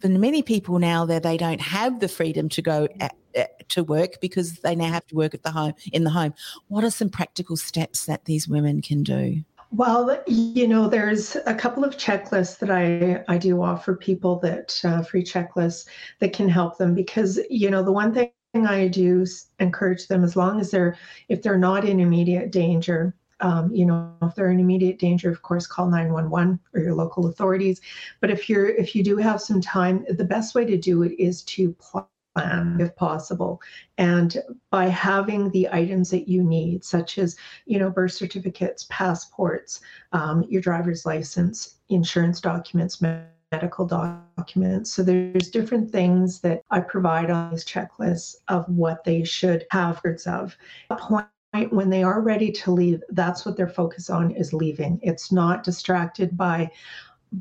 for 0.00 0.08
many 0.08 0.42
people 0.42 0.78
now 0.78 1.04
that 1.06 1.22
they 1.22 1.36
don't 1.36 1.60
have 1.60 2.00
the 2.00 2.08
freedom 2.08 2.48
to 2.48 2.62
go 2.62 2.88
at, 3.00 3.14
at, 3.34 3.68
to 3.68 3.84
work 3.84 4.20
because 4.20 4.60
they 4.60 4.74
now 4.74 4.88
have 4.88 5.06
to 5.06 5.14
work 5.14 5.34
at 5.34 5.42
the 5.42 5.50
home 5.50 5.74
in 5.92 6.04
the 6.04 6.10
home 6.10 6.32
what 6.68 6.84
are 6.84 6.90
some 6.90 7.10
practical 7.10 7.56
steps 7.56 8.06
that 8.06 8.24
these 8.24 8.48
women 8.48 8.80
can 8.80 9.02
do 9.02 9.44
well, 9.72 10.20
you 10.26 10.66
know, 10.66 10.88
there's 10.88 11.36
a 11.46 11.54
couple 11.54 11.84
of 11.84 11.96
checklists 11.96 12.58
that 12.58 12.70
I, 12.70 13.24
I 13.32 13.38
do 13.38 13.62
offer 13.62 13.94
people 13.94 14.40
that 14.40 14.78
uh, 14.84 15.02
free 15.02 15.22
checklists 15.22 15.86
that 16.18 16.32
can 16.32 16.48
help 16.48 16.76
them 16.76 16.94
because, 16.94 17.38
you 17.48 17.70
know, 17.70 17.82
the 17.82 17.92
one 17.92 18.12
thing 18.12 18.32
I 18.54 18.88
do 18.88 19.24
encourage 19.60 20.08
them 20.08 20.24
as 20.24 20.34
long 20.34 20.60
as 20.60 20.72
they're, 20.72 20.96
if 21.28 21.42
they're 21.42 21.56
not 21.58 21.84
in 21.84 22.00
immediate 22.00 22.50
danger, 22.50 23.14
um, 23.40 23.72
you 23.72 23.86
know, 23.86 24.12
if 24.22 24.34
they're 24.34 24.50
in 24.50 24.58
immediate 24.58 24.98
danger, 24.98 25.30
of 25.30 25.42
course, 25.42 25.68
call 25.68 25.86
911 25.86 26.58
or 26.74 26.80
your 26.80 26.94
local 26.94 27.28
authorities. 27.28 27.80
But 28.20 28.30
if 28.30 28.48
you're, 28.48 28.68
if 28.68 28.96
you 28.96 29.04
do 29.04 29.16
have 29.18 29.40
some 29.40 29.60
time, 29.60 30.04
the 30.08 30.24
best 30.24 30.54
way 30.54 30.64
to 30.64 30.76
do 30.76 31.04
it 31.04 31.12
is 31.12 31.42
to 31.42 31.74
plan 32.34 32.78
if 32.80 32.94
possible. 32.96 33.60
And 33.98 34.36
by 34.70 34.86
having 34.86 35.50
the 35.50 35.68
items 35.72 36.10
that 36.10 36.28
you 36.28 36.42
need, 36.42 36.84
such 36.84 37.18
as, 37.18 37.36
you 37.66 37.78
know, 37.78 37.90
birth 37.90 38.12
certificates, 38.12 38.86
passports, 38.90 39.80
um, 40.12 40.44
your 40.48 40.62
driver's 40.62 41.04
license, 41.04 41.76
insurance 41.88 42.40
documents, 42.40 43.02
medical 43.52 43.84
documents. 43.86 44.92
So 44.92 45.02
there's 45.02 45.50
different 45.50 45.90
things 45.90 46.40
that 46.40 46.62
I 46.70 46.80
provide 46.80 47.30
on 47.30 47.50
these 47.50 47.64
checklists 47.64 48.36
of 48.48 48.68
what 48.68 49.02
they 49.04 49.24
should 49.24 49.66
have 49.70 50.00
of. 50.26 50.56
A 50.90 50.96
point 50.96 51.26
when 51.70 51.90
they 51.90 52.04
are 52.04 52.20
ready 52.20 52.52
to 52.52 52.70
leave, 52.70 53.02
that's 53.08 53.44
what 53.44 53.56
their 53.56 53.68
focus 53.68 54.08
on 54.08 54.30
is 54.30 54.52
leaving. 54.52 55.00
It's 55.02 55.32
not 55.32 55.64
distracted 55.64 56.36
by, 56.36 56.70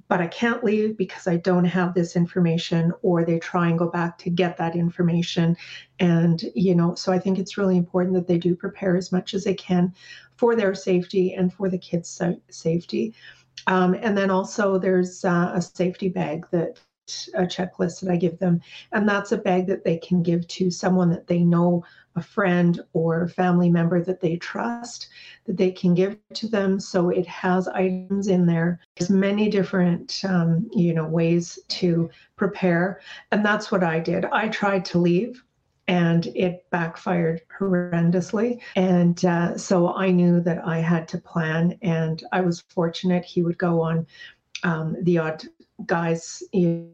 but 0.08 0.22
I 0.22 0.27
can't 0.27 0.63
leave 0.63 0.98
because 0.98 1.27
I 1.27 1.38
don't 1.38 1.65
have 1.65 1.93
this 1.93 2.15
information, 2.15 2.93
or 3.01 3.25
they 3.25 3.39
try 3.39 3.69
and 3.69 3.79
go 3.79 3.89
back 3.89 4.17
to 4.19 4.29
get 4.29 4.58
that 4.58 4.75
information. 4.75 5.58
And, 6.00 6.43
you 6.55 6.75
know, 6.75 6.96
so 6.96 7.12
I 7.12 7.19
think 7.19 7.39
it's 7.39 7.58
really 7.58 7.77
important 7.77 8.15
that 8.15 8.27
they 8.27 8.38
do 8.38 8.55
prepare 8.55 8.96
as 8.96 9.12
much 9.12 9.34
as 9.34 9.43
they 9.43 9.55
can 9.55 9.93
for 10.36 10.55
their 10.55 10.75
safety 10.75 11.34
and 11.34 11.51
for 11.51 11.69
the 11.69 11.77
kids' 11.77 12.22
safety. 12.50 13.13
Um, 13.67 13.93
and 13.93 14.17
then 14.17 14.31
also 14.31 14.77
there's 14.77 15.25
uh, 15.25 15.51
a 15.53 15.62
safety 15.62 16.10
bag 16.10 16.46
that 16.51 16.79
a 17.34 17.44
checklist 17.44 18.01
that 18.01 18.12
I 18.12 18.18
give 18.18 18.38
them. 18.39 18.62
And 18.92 19.08
that's 19.08 19.32
a 19.32 19.38
bag 19.38 19.68
that 19.68 19.84
they 19.84 19.98
can 19.98 20.24
give 20.24 20.48
to 20.48 20.70
someone 20.70 21.10
that 21.12 21.28
they 21.28 21.39
know 21.39 21.84
a 22.16 22.22
friend 22.22 22.82
or 22.94 23.28
family 23.28 23.70
member 23.70 24.04
that 24.04 24.20
they 24.20 24.36
trust 24.38 25.10
that 25.46 25.58
they 25.58 25.72
can 25.72 25.94
give 25.94 26.18
to 26.34 26.48
them. 26.48 26.80
So 26.80 27.10
it 27.10 27.28
has 27.28 27.68
items 27.68 28.28
in 28.28 28.46
there. 28.46 28.80
There's 28.96 29.10
many 29.10 29.50
different, 29.50 30.22
um, 30.24 30.70
you 30.74 30.94
know, 30.94 31.08
ways 31.08 31.60
to 31.80 32.10
prepare, 32.36 33.01
and 33.32 33.46
that's 33.46 33.72
what 33.72 33.84
I 33.84 34.00
did. 34.00 34.25
I 34.25 34.50
tried 34.50 34.86
to 34.86 34.98
leave. 35.00 35.44
And 35.88 36.28
it 36.36 36.70
backfired 36.70 37.42
horrendously. 37.60 38.62
And 38.75 39.25
uh, 39.25 39.58
so 39.58 39.92
I 39.92 40.12
knew 40.12 40.39
that 40.42 40.63
I 40.63 40.78
had 40.78 41.08
to 41.08 41.18
plan. 41.18 41.80
And 41.82 42.24
I 42.32 42.42
was 42.42 42.62
fortunate 42.70 43.25
he 43.25 43.42
would 43.42 43.58
go 43.58 43.82
on 43.82 44.06
um, 44.62 44.96
the 45.01 45.18
odd 45.18 45.44
guys, 45.88 46.44
you 46.51 46.92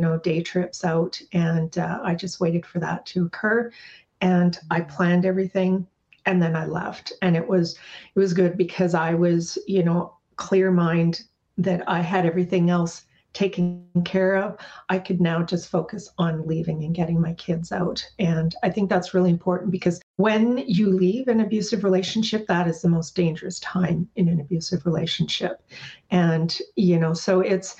know, 0.00 0.18
day 0.18 0.42
trips 0.42 0.84
out. 0.84 1.20
And 1.32 1.76
uh, 1.78 2.00
I 2.02 2.14
just 2.14 2.40
waited 2.40 2.66
for 2.66 2.78
that 2.80 3.06
to 3.06 3.26
occur. 3.26 3.72
And 4.20 4.58
I 4.70 4.80
planned 4.80 5.26
everything 5.26 5.86
and 6.24 6.42
then 6.42 6.56
I 6.56 6.66
left. 6.66 7.12
And 7.22 7.36
it 7.36 7.46
was 7.46 7.78
it 8.14 8.18
was 8.18 8.32
good 8.32 8.56
because 8.56 8.94
I 8.94 9.14
was, 9.14 9.58
you 9.66 9.82
know, 9.82 10.14
clear 10.36 10.70
mind 10.70 11.22
that 11.58 11.82
I 11.88 12.00
had 12.00 12.26
everything 12.26 12.70
else 12.70 13.04
taken 13.36 13.84
care 14.06 14.36
of, 14.36 14.56
I 14.88 14.98
could 14.98 15.20
now 15.20 15.42
just 15.42 15.68
focus 15.68 16.08
on 16.16 16.46
leaving 16.46 16.82
and 16.84 16.94
getting 16.94 17.20
my 17.20 17.34
kids 17.34 17.70
out. 17.70 18.02
And 18.18 18.54
I 18.62 18.70
think 18.70 18.88
that's 18.88 19.12
really 19.12 19.28
important 19.28 19.70
because 19.70 20.00
when 20.16 20.56
you 20.66 20.90
leave 20.90 21.28
an 21.28 21.40
abusive 21.40 21.84
relationship, 21.84 22.46
that 22.46 22.66
is 22.66 22.80
the 22.80 22.88
most 22.88 23.14
dangerous 23.14 23.60
time 23.60 24.08
in 24.16 24.28
an 24.28 24.40
abusive 24.40 24.86
relationship. 24.86 25.62
And, 26.10 26.58
you 26.76 26.98
know, 26.98 27.12
so 27.12 27.40
it's, 27.40 27.76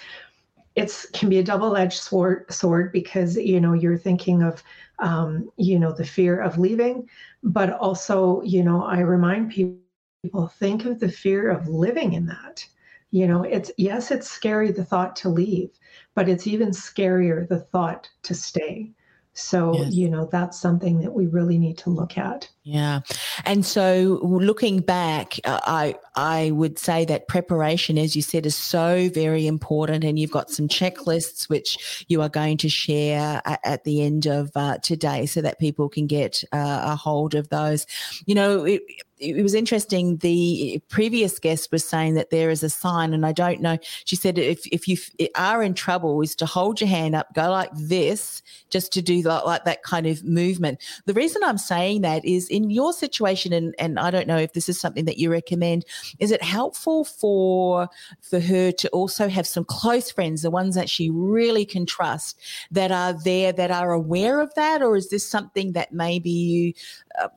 it's 0.77 1.07
can 1.11 1.29
be 1.29 1.39
a 1.39 1.43
double-edged 1.43 1.99
sword 1.99 2.51
sword 2.53 2.93
because 2.93 3.37
you 3.37 3.61
know 3.61 3.73
you're 3.73 3.99
thinking 3.99 4.43
of 4.43 4.63
um, 4.99 5.51
you 5.57 5.79
know 5.79 5.93
the 5.93 6.05
fear 6.05 6.41
of 6.41 6.59
leaving 6.59 7.09
but 7.43 7.73
also 7.75 8.43
you 8.43 8.63
know 8.63 8.85
i 8.85 9.01
remind 9.01 9.51
people 9.51 10.49
think 10.59 10.85
of 10.85 11.01
the 11.01 11.11
fear 11.11 11.51
of 11.51 11.69
living 11.69 12.13
in 12.13 12.27
that 12.27 12.67
you 13.11 13.27
know 13.27 13.43
it's 13.43 13.71
yes 13.77 14.11
it's 14.11 14.31
scary 14.31 14.71
the 14.71 14.85
thought 14.85 15.17
to 15.17 15.29
leave 15.29 15.71
but 16.15 16.29
it's 16.29 16.47
even 16.47 16.71
scarier 16.71 17.49
the 17.49 17.61
thought 17.61 18.09
to 18.23 18.35
stay 18.35 18.93
so, 19.37 19.77
yes. 19.77 19.93
you 19.93 20.09
know, 20.09 20.27
that's 20.33 20.59
something 20.59 20.99
that 21.01 21.13
we 21.13 21.27
really 21.27 21.59
need 21.59 21.77
to 21.79 21.91
look 21.91 22.17
at. 22.17 22.49
Yeah. 22.69 23.03
And 23.45 23.65
so 23.65 24.19
looking 24.25 24.81
back, 24.81 25.39
uh, 25.45 25.61
I 25.67 25.95
I 26.17 26.51
would 26.51 26.81
say 26.81 27.05
that 27.05 27.29
preparation 27.29 27.97
as 27.97 28.17
you 28.17 28.23
said 28.23 28.45
is 28.45 28.57
so 28.57 29.09
very 29.15 29.47
important 29.47 30.03
and 30.03 30.19
you've 30.19 30.33
got 30.33 30.51
some 30.51 30.67
checklists 30.67 31.49
which 31.49 32.05
you 32.09 32.21
are 32.23 32.29
going 32.29 32.57
to 32.57 32.69
share 32.69 33.41
at, 33.45 33.61
at 33.63 33.85
the 33.85 34.03
end 34.03 34.27
of 34.27 34.51
uh, 34.57 34.79
today 34.79 35.27
so 35.27 35.41
that 35.43 35.61
people 35.61 35.89
can 35.89 36.09
get 36.09 36.43
uh, 36.51 36.81
a 36.87 36.97
hold 36.97 37.37
of 37.37 37.51
those. 37.51 37.87
You 38.27 38.35
know, 38.35 38.65
it, 38.65 38.83
it 39.19 39.43
was 39.43 39.55
interesting. 39.55 40.19
The 40.19 40.83
previous 40.89 41.39
guest 41.39 41.73
was 41.73 41.89
saying 41.89 42.15
that 42.15 42.31
there 42.31 42.51
is 42.51 42.63
a 42.63 42.69
sign, 42.69 43.15
and 43.15 43.25
I 43.25 43.33
don't 43.33 43.61
know. 43.61 43.79
She 44.05 44.17
said 44.17 44.39
if 44.39 44.67
if 44.67 44.87
you 44.87 44.97
are 45.35 45.63
in 45.63 45.75
trouble, 45.75 46.21
is 46.21 46.35
to 46.37 46.47
hold 46.47 46.81
your 46.81 46.89
hand 46.89 47.15
up, 47.15 47.33
go 47.35 47.51
like 47.51 47.71
this, 47.75 48.43
just 48.69 48.93
to 48.93 49.03
do 49.03 49.23
like, 49.23 49.45
like 49.45 49.65
that 49.65 49.83
kind 49.83 50.07
of 50.07 50.23
movement. 50.25 50.81
The 51.07 51.15
reason 51.15 51.43
I'm 51.45 51.59
saying 51.59 52.03
that 52.03 52.25
is 52.25 52.49
in 52.57 52.71
your 52.71 52.93
situation, 52.93 53.53
and 53.53 53.75
and 53.79 53.99
I 53.99 54.11
don't 54.11 54.27
know 54.27 54.39
if 54.39 54.53
this 54.55 54.69
is 54.69 54.81
something 54.81 55.05
that 55.05 55.19
you 55.19 55.31
recommend. 55.31 55.85
Is 56.19 56.31
it 56.31 56.43
helpful 56.43 57.05
for 57.05 57.89
for 58.21 58.41
her 58.41 58.73
to 58.73 58.89
also 58.89 59.29
have 59.29 59.47
some 59.47 59.65
close 59.65 60.11
friends, 60.11 60.43
the 60.43 60.51
ones 60.51 60.75
that 60.75 60.89
she 60.89 61.11
really 61.11 61.67
can 61.67 61.85
trust, 61.85 62.41
that 62.71 62.91
are 62.91 63.13
there, 63.13 63.53
that 63.53 63.71
are 63.71 63.93
aware 63.93 64.41
of 64.41 64.55
that, 64.55 64.83
or 64.83 64.97
is 64.97 65.11
this 65.11 65.29
something 65.29 65.73
that 65.73 65.93
maybe 65.93 66.31
you 66.31 66.73
uh, 67.21 67.29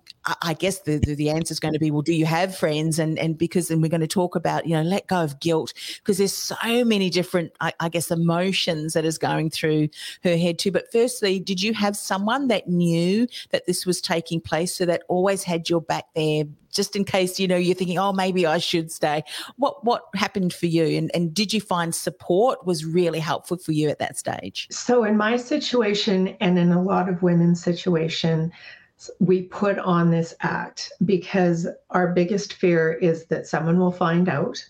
I 0.41 0.53
guess 0.53 0.79
the, 0.79 0.97
the, 0.97 1.15
the 1.15 1.29
answer 1.29 1.51
is 1.51 1.59
going 1.59 1.73
to 1.73 1.79
be, 1.79 1.91
well, 1.91 2.01
do 2.01 2.13
you 2.13 2.25
have 2.25 2.55
friends? 2.55 2.99
And 2.99 3.17
and 3.17 3.38
because 3.38 3.69
then 3.69 3.81
we're 3.81 3.89
going 3.89 4.01
to 4.01 4.07
talk 4.07 4.35
about, 4.35 4.67
you 4.67 4.75
know, 4.75 4.81
let 4.81 5.07
go 5.07 5.23
of 5.23 5.39
guilt 5.39 5.73
because 5.97 6.17
there's 6.17 6.33
so 6.33 6.83
many 6.83 7.09
different, 7.09 7.53
I, 7.61 7.73
I, 7.79 7.89
guess, 7.89 8.11
emotions 8.11 8.93
that 8.93 9.05
is 9.05 9.17
going 9.17 9.49
through 9.49 9.89
her 10.23 10.35
head 10.35 10.59
too. 10.59 10.71
But 10.71 10.91
firstly, 10.91 11.39
did 11.39 11.61
you 11.61 11.73
have 11.73 11.95
someone 11.95 12.47
that 12.47 12.67
knew 12.67 13.27
that 13.51 13.65
this 13.65 13.85
was 13.85 14.01
taking 14.01 14.41
place, 14.41 14.75
so 14.75 14.85
that 14.85 15.03
always 15.07 15.43
had 15.43 15.69
your 15.69 15.81
back 15.81 16.05
there, 16.15 16.43
just 16.71 16.95
in 16.95 17.05
case 17.05 17.39
you 17.39 17.47
know 17.47 17.57
you're 17.57 17.75
thinking, 17.75 17.97
oh, 17.97 18.13
maybe 18.13 18.45
I 18.45 18.57
should 18.57 18.91
stay. 18.91 19.23
What 19.55 19.85
what 19.85 20.03
happened 20.15 20.53
for 20.53 20.65
you, 20.65 20.85
and 20.97 21.09
and 21.13 21.33
did 21.33 21.53
you 21.53 21.61
find 21.61 21.95
support 21.95 22.65
was 22.65 22.85
really 22.85 23.19
helpful 23.19 23.57
for 23.57 23.71
you 23.71 23.89
at 23.89 23.99
that 23.99 24.17
stage? 24.17 24.67
So 24.69 25.03
in 25.05 25.17
my 25.17 25.38
situation, 25.38 26.35
and 26.41 26.59
in 26.59 26.71
a 26.71 26.81
lot 26.81 27.07
of 27.07 27.23
women's 27.23 27.63
situation 27.63 28.51
we 29.20 29.44
put 29.44 29.77
on 29.79 30.12
this 30.12 30.34
act 30.41 30.91
because 31.06 31.68
our 31.91 32.13
biggest 32.13 32.53
fear 32.53 32.94
is 32.94 33.25
that 33.25 33.48
someone 33.48 33.79
will 33.79 33.91
find 33.91 34.27
out 34.27 34.63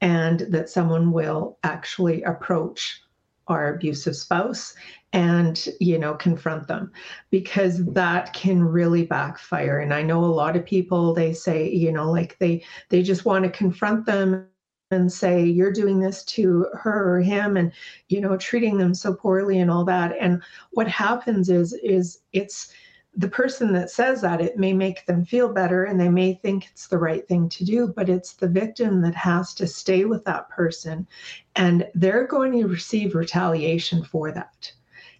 and 0.00 0.40
that 0.40 0.68
someone 0.68 1.12
will 1.12 1.58
actually 1.62 2.22
approach 2.22 3.00
our 3.48 3.74
abusive 3.74 4.14
spouse 4.14 4.74
and 5.12 5.68
you 5.80 5.98
know 5.98 6.14
confront 6.14 6.68
them 6.68 6.90
because 7.30 7.84
that 7.86 8.32
can 8.32 8.62
really 8.62 9.04
backfire. 9.04 9.80
And 9.80 9.92
i 9.92 10.02
know 10.02 10.24
a 10.24 10.26
lot 10.26 10.56
of 10.56 10.64
people 10.64 11.12
they 11.12 11.32
say 11.32 11.68
you 11.68 11.90
know 11.90 12.10
like 12.10 12.38
they 12.38 12.64
they 12.90 13.02
just 13.02 13.24
want 13.24 13.44
to 13.44 13.50
confront 13.50 14.06
them 14.06 14.46
and 14.90 15.12
say 15.12 15.44
you're 15.44 15.72
doing 15.72 16.00
this 16.00 16.24
to 16.24 16.66
her 16.74 17.14
or 17.14 17.20
him 17.20 17.56
and 17.56 17.72
you 18.08 18.20
know 18.20 18.36
treating 18.36 18.76
them 18.78 18.94
so 18.94 19.14
poorly 19.14 19.58
and 19.60 19.70
all 19.70 19.84
that. 19.84 20.14
And 20.20 20.42
what 20.72 20.88
happens 20.88 21.48
is 21.48 21.72
is 21.82 22.20
it's 22.32 22.72
the 23.20 23.28
person 23.28 23.74
that 23.74 23.90
says 23.90 24.22
that 24.22 24.40
it 24.40 24.56
may 24.56 24.72
make 24.72 25.04
them 25.04 25.26
feel 25.26 25.52
better 25.52 25.84
and 25.84 26.00
they 26.00 26.08
may 26.08 26.32
think 26.32 26.66
it's 26.70 26.88
the 26.88 26.96
right 26.96 27.28
thing 27.28 27.50
to 27.50 27.64
do 27.66 27.92
but 27.94 28.08
it's 28.08 28.32
the 28.32 28.48
victim 28.48 29.02
that 29.02 29.14
has 29.14 29.52
to 29.52 29.66
stay 29.66 30.06
with 30.06 30.24
that 30.24 30.48
person 30.48 31.06
and 31.54 31.86
they're 31.94 32.26
going 32.26 32.52
to 32.52 32.66
receive 32.66 33.14
retaliation 33.14 34.02
for 34.02 34.32
that. 34.32 34.72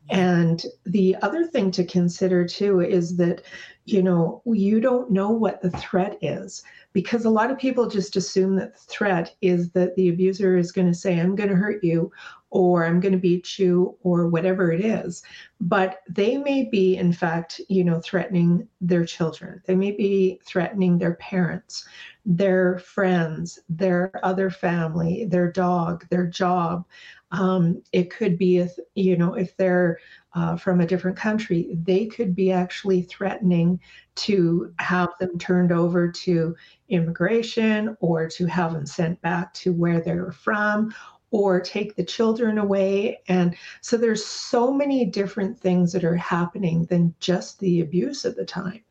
And 0.08 0.64
the 0.86 1.14
other 1.20 1.46
thing 1.46 1.70
to 1.72 1.84
consider 1.84 2.46
too 2.46 2.80
is 2.80 3.18
that 3.18 3.42
you 3.92 4.02
know 4.02 4.42
you 4.46 4.80
don't 4.80 5.10
know 5.10 5.30
what 5.30 5.60
the 5.60 5.70
threat 5.70 6.16
is 6.22 6.62
because 6.92 7.24
a 7.24 7.30
lot 7.30 7.50
of 7.50 7.58
people 7.58 7.88
just 7.88 8.16
assume 8.16 8.56
that 8.56 8.74
the 8.74 8.80
threat 8.82 9.34
is 9.40 9.70
that 9.70 9.94
the 9.96 10.08
abuser 10.08 10.56
is 10.56 10.72
going 10.72 10.88
to 10.88 10.94
say 10.94 11.20
i'm 11.20 11.34
going 11.34 11.48
to 11.48 11.56
hurt 11.56 11.82
you 11.82 12.10
or 12.50 12.84
I'm 12.84 13.00
going 13.00 13.12
to 13.12 13.18
beat 13.18 13.58
you 13.58 13.96
or 14.02 14.28
whatever 14.28 14.72
it 14.72 14.84
is. 14.84 15.22
But 15.60 16.00
they 16.08 16.36
may 16.36 16.64
be, 16.64 16.96
in 16.96 17.12
fact, 17.12 17.60
you 17.68 17.84
know, 17.84 18.00
threatening 18.00 18.68
their 18.80 19.04
children. 19.04 19.62
They 19.66 19.76
may 19.76 19.92
be 19.92 20.40
threatening 20.44 20.98
their 20.98 21.14
parents, 21.14 21.86
their 22.26 22.78
friends, 22.80 23.60
their 23.68 24.10
other 24.24 24.50
family, 24.50 25.24
their 25.26 25.50
dog, 25.50 26.06
their 26.10 26.26
job. 26.26 26.84
Um, 27.32 27.82
it 27.92 28.10
could 28.10 28.36
be, 28.36 28.58
if, 28.58 28.72
you 28.94 29.16
know, 29.16 29.34
if 29.34 29.56
they're 29.56 29.98
uh, 30.34 30.56
from 30.56 30.80
a 30.80 30.86
different 30.86 31.16
country, 31.16 31.76
they 31.82 32.06
could 32.06 32.34
be 32.34 32.50
actually 32.50 33.02
threatening 33.02 33.80
to 34.16 34.72
have 34.78 35.10
them 35.18 35.38
turned 35.38 35.72
over 35.72 36.10
to 36.10 36.56
immigration 36.88 37.96
or 38.00 38.28
to 38.28 38.46
have 38.46 38.72
them 38.72 38.86
sent 38.86 39.20
back 39.22 39.54
to 39.54 39.72
where 39.72 40.00
they're 40.00 40.32
from 40.32 40.92
or 41.30 41.60
take 41.60 41.94
the 41.94 42.04
children 42.04 42.58
away. 42.58 43.20
And 43.28 43.56
so 43.80 43.96
there's 43.96 44.24
so 44.24 44.72
many 44.72 45.04
different 45.04 45.58
things 45.58 45.92
that 45.92 46.04
are 46.04 46.16
happening 46.16 46.86
than 46.86 47.14
just 47.20 47.60
the 47.60 47.80
abuse 47.80 48.24
at 48.24 48.36
the 48.36 48.44
time. 48.44 48.82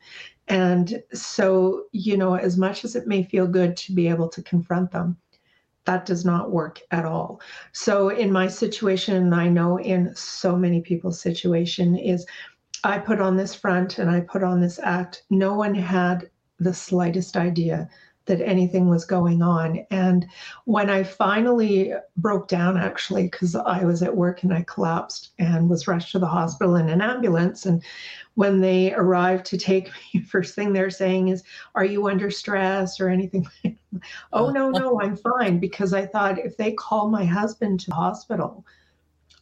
And 0.48 1.02
so, 1.12 1.84
you 1.92 2.16
know, 2.16 2.34
as 2.34 2.56
much 2.56 2.84
as 2.84 2.96
it 2.96 3.06
may 3.06 3.22
feel 3.22 3.46
good 3.46 3.76
to 3.78 3.92
be 3.92 4.08
able 4.08 4.28
to 4.30 4.42
confront 4.42 4.90
them, 4.90 5.18
that 5.84 6.06
does 6.06 6.24
not 6.24 6.50
work 6.50 6.80
at 6.90 7.04
all. 7.04 7.40
So 7.72 8.10
in 8.10 8.32
my 8.32 8.48
situation, 8.48 9.16
and 9.16 9.34
I 9.34 9.48
know 9.48 9.78
in 9.78 10.14
so 10.14 10.56
many 10.56 10.80
people's 10.80 11.20
situation, 11.20 11.96
is 11.96 12.26
I 12.84 12.98
put 12.98 13.20
on 13.20 13.36
this 13.36 13.54
front 13.54 13.98
and 13.98 14.10
I 14.10 14.20
put 14.20 14.42
on 14.42 14.60
this 14.60 14.78
act. 14.82 15.24
No 15.30 15.54
one 15.54 15.74
had 15.74 16.30
the 16.58 16.74
slightest 16.74 17.36
idea 17.36 17.88
that 18.26 18.40
anything 18.42 18.88
was 18.88 19.04
going 19.04 19.42
on. 19.42 19.84
And 19.90 20.26
when 20.64 20.88
I 20.88 21.02
finally 21.02 21.92
broke 22.16 22.48
down, 22.48 22.76
actually, 22.76 23.24
because 23.24 23.56
I 23.56 23.84
was 23.84 24.02
at 24.02 24.16
work 24.16 24.42
and 24.42 24.52
I 24.52 24.64
collapsed 24.68 25.30
and 25.38 25.68
was 25.68 25.88
rushed 25.88 26.12
to 26.12 26.18
the 26.18 26.26
hospital 26.26 26.76
in 26.76 26.88
an 26.88 27.00
ambulance. 27.00 27.66
And 27.66 27.82
when 28.34 28.60
they 28.60 28.94
arrived 28.94 29.46
to 29.46 29.58
take 29.58 29.90
me, 30.14 30.20
first 30.22 30.54
thing 30.54 30.72
they're 30.72 30.90
saying 30.90 31.28
is, 31.28 31.42
Are 31.74 31.84
you 31.84 32.08
under 32.08 32.30
stress 32.30 33.00
or 33.00 33.08
anything? 33.08 33.46
oh, 34.32 34.48
uh, 34.48 34.52
no, 34.52 34.70
no, 34.70 35.00
I'm 35.00 35.16
fine. 35.16 35.58
Because 35.58 35.92
I 35.92 36.06
thought 36.06 36.38
if 36.38 36.56
they 36.56 36.72
call 36.72 37.08
my 37.08 37.24
husband 37.24 37.80
to 37.80 37.90
the 37.90 37.96
hospital, 37.96 38.64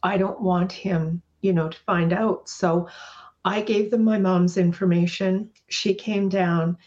I 0.03 0.17
don't 0.17 0.41
want 0.41 0.71
him, 0.71 1.21
you 1.41 1.53
know, 1.53 1.69
to 1.69 1.77
find 1.79 2.13
out. 2.13 2.49
So 2.49 2.87
I 3.45 3.61
gave 3.61 3.91
them 3.91 4.03
my 4.03 4.17
mom's 4.17 4.57
information. 4.57 5.49
She 5.69 5.93
came 5.93 6.29
down 6.29 6.77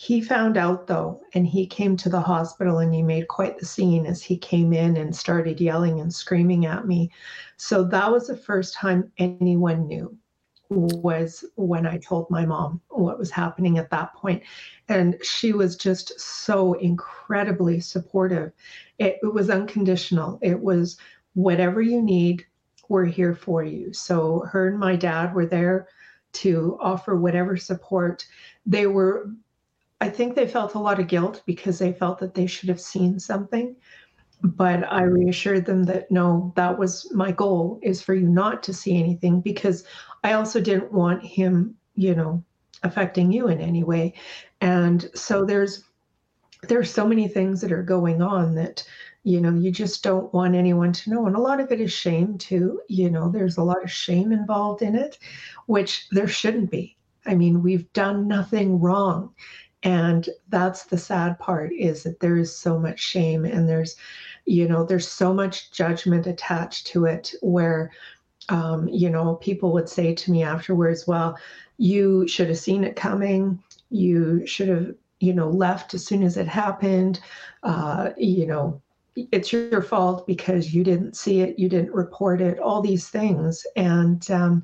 he 0.00 0.22
found 0.22 0.56
out 0.56 0.86
though, 0.86 1.20
and 1.34 1.46
he 1.46 1.66
came 1.66 1.94
to 1.98 2.08
the 2.08 2.22
hospital 2.22 2.78
and 2.78 2.94
he 2.94 3.02
made 3.02 3.28
quite 3.28 3.58
the 3.58 3.66
scene 3.66 4.06
as 4.06 4.22
he 4.22 4.34
came 4.38 4.72
in 4.72 4.96
and 4.96 5.14
started 5.14 5.60
yelling 5.60 6.00
and 6.00 6.10
screaming 6.10 6.64
at 6.64 6.86
me. 6.86 7.10
So 7.58 7.84
that 7.84 8.10
was 8.10 8.26
the 8.26 8.36
first 8.38 8.72
time 8.72 9.12
anyone 9.18 9.86
knew 9.86 10.16
was 10.70 11.44
when 11.56 11.86
I 11.86 11.98
told 11.98 12.30
my 12.30 12.46
mom 12.46 12.80
what 12.88 13.18
was 13.18 13.30
happening 13.30 13.78
at 13.78 13.90
that 13.90 14.14
point. 14.14 14.42
And 14.88 15.16
she 15.22 15.52
was 15.52 15.76
just 15.76 16.18
so 16.18 16.74
incredibly 16.74 17.80
supportive. 17.80 18.52
It, 18.98 19.18
it 19.22 19.34
was 19.34 19.50
unconditional. 19.50 20.38
It 20.42 20.60
was 20.60 20.96
whatever 21.34 21.82
you 21.82 22.00
need, 22.00 22.46
we're 22.88 23.04
here 23.04 23.34
for 23.34 23.64
you. 23.64 23.92
So 23.92 24.40
her 24.50 24.68
and 24.68 24.78
my 24.78 24.96
dad 24.96 25.34
were 25.34 25.46
there 25.46 25.88
to 26.32 26.78
offer 26.80 27.16
whatever 27.16 27.56
support. 27.56 28.26
They 28.64 28.86
were 28.86 29.30
I 30.02 30.08
think 30.08 30.34
they 30.34 30.48
felt 30.48 30.74
a 30.74 30.78
lot 30.78 30.98
of 30.98 31.08
guilt 31.08 31.42
because 31.44 31.78
they 31.78 31.92
felt 31.92 32.20
that 32.20 32.32
they 32.32 32.46
should 32.46 32.70
have 32.70 32.80
seen 32.80 33.20
something. 33.20 33.76
But 34.42 34.90
I 34.90 35.02
reassured 35.02 35.66
them 35.66 35.84
that 35.84 36.10
no, 36.10 36.52
that 36.56 36.78
was 36.78 37.10
my 37.12 37.32
goal 37.32 37.78
is 37.82 38.02
for 38.02 38.14
you 38.14 38.26
not 38.26 38.62
to 38.64 38.72
see 38.72 38.98
anything 38.98 39.40
because 39.40 39.84
I 40.24 40.32
also 40.32 40.60
didn't 40.60 40.92
want 40.92 41.24
him, 41.24 41.74
you 41.94 42.14
know, 42.14 42.42
affecting 42.82 43.32
you 43.32 43.48
in 43.48 43.60
any 43.60 43.84
way. 43.84 44.14
And 44.60 45.10
so 45.14 45.44
there's 45.44 45.84
there's 46.62 46.92
so 46.92 47.06
many 47.06 47.26
things 47.26 47.60
that 47.60 47.72
are 47.72 47.82
going 47.82 48.20
on 48.20 48.54
that 48.54 48.84
you 49.22 49.40
know 49.40 49.52
you 49.54 49.70
just 49.70 50.02
don't 50.02 50.32
want 50.32 50.54
anyone 50.54 50.92
to 50.92 51.10
know. 51.10 51.26
And 51.26 51.36
a 51.36 51.40
lot 51.40 51.60
of 51.60 51.70
it 51.72 51.80
is 51.80 51.92
shame 51.92 52.38
too 52.38 52.80
you 52.88 53.10
know 53.10 53.30
there's 53.30 53.58
a 53.58 53.62
lot 53.62 53.82
of 53.82 53.90
shame 53.90 54.32
involved 54.32 54.82
in 54.82 54.94
it 54.94 55.18
which 55.66 56.08
there 56.10 56.28
shouldn't 56.28 56.70
be. 56.70 56.96
I 57.26 57.34
mean 57.34 57.62
we've 57.62 57.92
done 57.92 58.26
nothing 58.26 58.80
wrong. 58.80 59.34
And 59.82 60.28
that's 60.48 60.84
the 60.84 60.98
sad 60.98 61.38
part 61.38 61.72
is 61.72 62.02
that 62.02 62.20
there 62.20 62.36
is 62.36 62.54
so 62.54 62.78
much 62.78 63.00
shame 63.00 63.46
and 63.46 63.66
there's 63.66 63.96
you 64.46 64.68
know 64.68 64.84
there's 64.84 65.08
so 65.08 65.32
much 65.32 65.70
judgment 65.70 66.26
attached 66.26 66.86
to 66.88 67.04
it 67.04 67.34
where 67.42 67.90
um, 68.48 68.88
you 68.88 69.10
know 69.10 69.36
people 69.36 69.72
would 69.72 69.88
say 69.88 70.14
to 70.14 70.30
me 70.30 70.42
afterwards 70.42 71.06
well 71.06 71.36
you 71.80 72.28
should 72.28 72.48
have 72.48 72.58
seen 72.58 72.84
it 72.84 72.94
coming. 72.94 73.58
You 73.88 74.46
should 74.46 74.68
have 74.68 74.94
you 75.18 75.32
know 75.32 75.48
left 75.48 75.94
as 75.94 76.04
soon 76.04 76.22
as 76.22 76.36
it 76.36 76.46
happened. 76.46 77.20
Uh, 77.62 78.10
you 78.18 78.46
know 78.46 78.80
it's 79.32 79.52
your 79.52 79.82
fault 79.82 80.26
because 80.26 80.72
you 80.72 80.84
didn't 80.84 81.16
see 81.16 81.40
it 81.40 81.58
you 81.58 81.68
didn't 81.68 81.92
report 81.92 82.40
it 82.42 82.58
all 82.58 82.82
these 82.82 83.08
things. 83.08 83.66
And 83.76 84.30
um, 84.30 84.62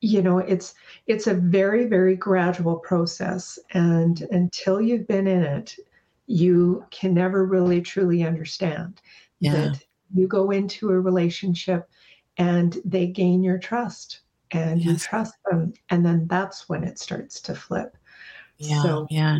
you 0.00 0.22
know 0.22 0.38
it's 0.38 0.74
it's 1.08 1.26
a 1.26 1.34
very 1.34 1.86
very 1.86 2.14
gradual 2.14 2.76
process. 2.76 3.58
And 3.72 4.22
until 4.30 4.80
you've 4.80 5.08
been 5.08 5.26
in 5.26 5.42
it 5.42 5.76
you 6.32 6.82
can 6.90 7.12
never 7.12 7.44
really 7.44 7.82
truly 7.82 8.24
understand 8.24 9.02
yeah. 9.40 9.52
that 9.52 9.84
you 10.14 10.26
go 10.26 10.50
into 10.50 10.88
a 10.90 10.98
relationship 10.98 11.88
and 12.38 12.78
they 12.86 13.06
gain 13.06 13.42
your 13.42 13.58
trust 13.58 14.20
and 14.50 14.80
yes. 14.80 14.86
you 14.86 14.98
trust 14.98 15.34
them 15.50 15.74
and 15.90 16.04
then 16.04 16.26
that's 16.28 16.70
when 16.70 16.84
it 16.84 16.98
starts 16.98 17.38
to 17.38 17.54
flip 17.54 17.96
yeah 18.56 18.82
so 18.82 19.06
yeah 19.10 19.36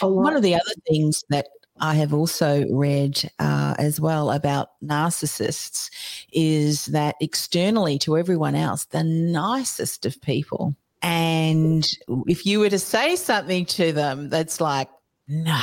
one 0.00 0.34
of 0.34 0.42
the 0.42 0.54
other 0.54 0.74
things 0.88 1.24
that 1.28 1.46
I 1.80 1.94
have 1.96 2.14
also 2.14 2.64
read 2.70 3.30
uh, 3.40 3.74
as 3.78 4.00
well 4.00 4.30
about 4.30 4.80
narcissists 4.82 5.90
is 6.32 6.86
that 6.86 7.16
externally 7.20 7.98
to 7.98 8.16
everyone 8.16 8.54
else, 8.54 8.84
the 8.84 9.02
nicest 9.02 10.06
of 10.06 10.20
people. 10.22 10.76
And 11.02 11.84
if 12.28 12.46
you 12.46 12.60
were 12.60 12.70
to 12.70 12.78
say 12.78 13.16
something 13.16 13.66
to 13.66 13.90
them 13.90 14.28
that's 14.28 14.60
like, 14.60 14.88
no, 15.26 15.60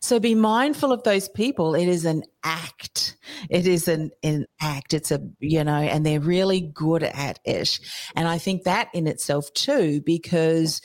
so 0.00 0.20
be 0.20 0.34
mindful 0.34 0.92
of 0.92 1.02
those 1.02 1.28
people. 1.28 1.74
It 1.74 1.88
is 1.88 2.04
an 2.04 2.22
act. 2.44 3.16
It 3.50 3.66
is 3.66 3.88
an, 3.88 4.10
an 4.22 4.46
act. 4.60 4.94
It's 4.94 5.10
a, 5.10 5.20
you 5.40 5.64
know, 5.64 5.76
and 5.76 6.04
they're 6.04 6.20
really 6.20 6.60
good 6.60 7.02
at 7.02 7.38
it. 7.44 7.78
And 8.14 8.28
I 8.28 8.38
think 8.38 8.64
that 8.64 8.88
in 8.94 9.06
itself 9.06 9.52
too, 9.54 10.00
because, 10.04 10.80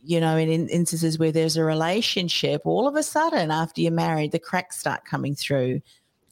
you 0.00 0.20
know, 0.20 0.36
in, 0.36 0.48
in 0.48 0.68
instances 0.68 1.18
where 1.18 1.32
there's 1.32 1.56
a 1.56 1.64
relationship, 1.64 2.62
all 2.64 2.88
of 2.88 2.96
a 2.96 3.02
sudden 3.02 3.50
after 3.50 3.80
you're 3.80 3.92
married, 3.92 4.32
the 4.32 4.38
cracks 4.38 4.78
start 4.78 5.04
coming 5.04 5.34
through 5.34 5.80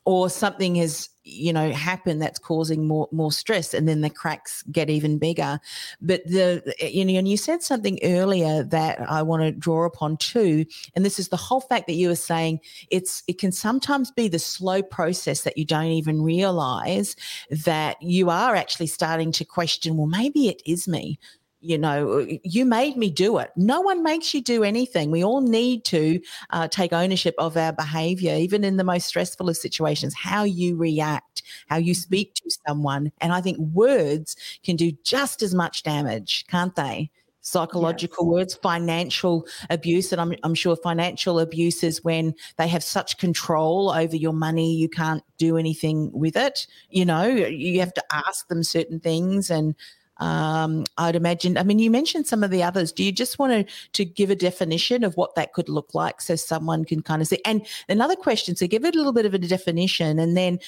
or 0.04 0.30
something 0.30 0.74
has 0.76 1.08
you 1.30 1.52
know 1.52 1.70
happen 1.70 2.18
that's 2.18 2.38
causing 2.38 2.86
more 2.86 3.08
more 3.12 3.32
stress 3.32 3.74
and 3.74 3.88
then 3.88 4.00
the 4.00 4.10
cracks 4.10 4.62
get 4.72 4.90
even 4.90 5.18
bigger. 5.18 5.60
But 6.00 6.24
the 6.26 6.74
you 6.80 7.04
know 7.04 7.18
and 7.18 7.28
you 7.28 7.36
said 7.36 7.62
something 7.62 7.98
earlier 8.02 8.62
that 8.64 9.00
i 9.10 9.22
want 9.22 9.42
to 9.42 9.52
draw 9.52 9.84
upon 9.84 10.16
too 10.16 10.64
and 10.94 11.04
this 11.04 11.18
is 11.18 11.28
the 11.28 11.36
whole 11.36 11.60
fact 11.60 11.86
that 11.86 11.94
you 11.94 12.08
were 12.08 12.16
saying 12.16 12.60
it's 12.90 13.22
it 13.28 13.38
can 13.38 13.52
sometimes 13.52 14.10
be 14.10 14.28
the 14.28 14.38
slow 14.38 14.82
process 14.82 15.42
that 15.42 15.58
you 15.58 15.64
don't 15.64 15.86
even 15.86 16.22
realize 16.22 17.16
that 17.50 18.00
you 18.00 18.30
are 18.30 18.54
actually 18.54 18.86
starting 18.86 19.32
to 19.32 19.44
question 19.44 19.96
well 19.96 20.06
maybe 20.06 20.48
it 20.48 20.62
is 20.66 20.88
me 20.88 21.18
you 21.60 21.76
know, 21.76 22.26
you 22.42 22.64
made 22.64 22.96
me 22.96 23.10
do 23.10 23.38
it. 23.38 23.50
No 23.54 23.80
one 23.80 24.02
makes 24.02 24.32
you 24.32 24.40
do 24.40 24.64
anything. 24.64 25.10
We 25.10 25.22
all 25.22 25.42
need 25.42 25.84
to 25.86 26.20
uh, 26.50 26.68
take 26.68 26.92
ownership 26.92 27.34
of 27.38 27.56
our 27.56 27.72
behavior, 27.72 28.34
even 28.34 28.64
in 28.64 28.78
the 28.78 28.84
most 28.84 29.06
stressful 29.06 29.48
of 29.48 29.56
situations, 29.56 30.14
how 30.14 30.44
you 30.44 30.76
react, 30.76 31.42
how 31.68 31.76
you 31.76 31.92
mm-hmm. 31.92 32.00
speak 32.00 32.34
to 32.34 32.50
someone. 32.66 33.12
And 33.20 33.32
I 33.32 33.40
think 33.40 33.58
words 33.58 34.36
can 34.64 34.76
do 34.76 34.92
just 35.04 35.42
as 35.42 35.54
much 35.54 35.82
damage, 35.82 36.46
can't 36.48 36.74
they? 36.74 37.10
Psychological 37.42 38.26
yes. 38.26 38.32
words, 38.32 38.54
financial 38.54 39.46
abuse. 39.70 40.12
And 40.12 40.20
I'm, 40.20 40.34
I'm 40.42 40.54
sure 40.54 40.76
financial 40.76 41.40
abuse 41.40 41.82
is 41.82 42.04
when 42.04 42.34
they 42.56 42.68
have 42.68 42.82
such 42.82 43.18
control 43.18 43.90
over 43.90 44.16
your 44.16 44.34
money, 44.34 44.74
you 44.74 44.88
can't 44.88 45.22
do 45.38 45.56
anything 45.56 46.10
with 46.12 46.36
it. 46.36 46.66
You 46.90 47.04
know, 47.04 47.24
you 47.24 47.80
have 47.80 47.94
to 47.94 48.04
ask 48.12 48.48
them 48.48 48.62
certain 48.62 49.00
things 49.00 49.50
and, 49.50 49.74
um, 50.20 50.84
I'd 50.98 51.16
imagine. 51.16 51.56
I 51.56 51.62
mean, 51.62 51.78
you 51.78 51.90
mentioned 51.90 52.26
some 52.26 52.44
of 52.44 52.50
the 52.50 52.62
others. 52.62 52.92
Do 52.92 53.02
you 53.02 53.12
just 53.12 53.38
want 53.38 53.52
to 53.52 53.74
to 53.92 54.04
give 54.04 54.30
a 54.30 54.36
definition 54.36 55.02
of 55.02 55.16
what 55.16 55.34
that 55.34 55.52
could 55.52 55.68
look 55.68 55.94
like 55.94 56.20
so 56.20 56.36
someone 56.36 56.84
can 56.84 57.02
kind 57.02 57.22
of 57.22 57.28
see? 57.28 57.40
And 57.44 57.66
another 57.88 58.16
question, 58.16 58.54
so 58.54 58.66
give 58.66 58.84
it 58.84 58.94
a 58.94 58.98
little 58.98 59.12
bit 59.12 59.26
of 59.26 59.34
a 59.34 59.38
definition, 59.38 60.18
and 60.18 60.36
then 60.36 60.60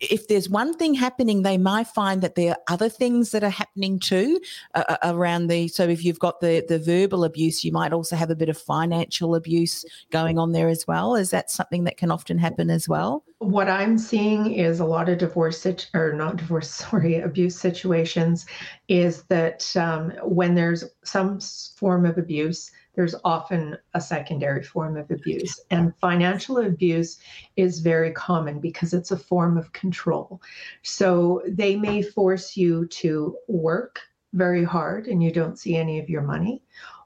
if 0.00 0.28
there's 0.28 0.48
one 0.48 0.74
thing 0.74 0.94
happening, 0.94 1.42
they 1.42 1.58
might 1.58 1.86
find 1.86 2.22
that 2.22 2.34
there 2.34 2.52
are 2.52 2.58
other 2.68 2.88
things 2.88 3.30
that 3.32 3.44
are 3.44 3.50
happening 3.50 3.98
too 3.98 4.40
uh, 4.74 4.84
uh, 4.88 4.96
around 5.04 5.48
the. 5.48 5.68
So 5.68 5.84
if 5.84 6.04
you've 6.04 6.18
got 6.18 6.40
the 6.40 6.64
the 6.66 6.78
verbal 6.78 7.24
abuse, 7.24 7.64
you 7.64 7.72
might 7.72 7.92
also 7.92 8.16
have 8.16 8.30
a 8.30 8.36
bit 8.36 8.48
of 8.48 8.56
financial 8.56 9.34
abuse 9.34 9.84
going 10.10 10.38
on 10.38 10.52
there 10.52 10.68
as 10.68 10.86
well. 10.86 11.14
Is 11.14 11.30
that 11.30 11.50
something 11.50 11.84
that 11.84 11.98
can 11.98 12.10
often 12.10 12.38
happen 12.38 12.70
as 12.70 12.88
well? 12.88 13.24
What 13.38 13.68
I'm 13.68 13.98
seeing 13.98 14.52
is 14.52 14.80
a 14.80 14.84
lot 14.84 15.08
of 15.08 15.18
divorce 15.18 15.66
or 15.94 16.12
not 16.14 16.36
divorce, 16.36 16.70
sorry, 16.74 17.20
abuse 17.20 17.58
situations. 17.58 18.46
Is 18.88 19.24
that 19.24 19.76
um, 19.76 20.12
when 20.22 20.54
there's 20.54 20.84
some 21.04 21.40
form 21.76 22.06
of 22.06 22.16
abuse, 22.16 22.70
there's 22.94 23.14
often 23.24 23.76
a 23.94 24.00
secondary 24.00 24.62
form 24.62 24.96
of 24.96 25.10
abuse. 25.10 25.60
And 25.70 25.96
financial 25.96 26.58
abuse 26.58 27.18
is 27.56 27.80
very 27.80 28.12
common 28.12 28.60
because 28.60 28.92
it's 28.92 29.10
a 29.10 29.16
form 29.16 29.56
of 29.56 29.72
control. 29.72 30.40
So 30.82 31.42
they 31.46 31.76
may 31.76 32.02
force 32.02 32.56
you 32.56 32.86
to 32.86 33.36
work 33.48 34.00
very 34.32 34.64
hard 34.64 35.06
and 35.06 35.22
you 35.22 35.32
don't 35.32 35.58
see 35.58 35.76
any 35.76 35.98
of 35.98 36.08
your 36.08 36.22
money, 36.22 36.62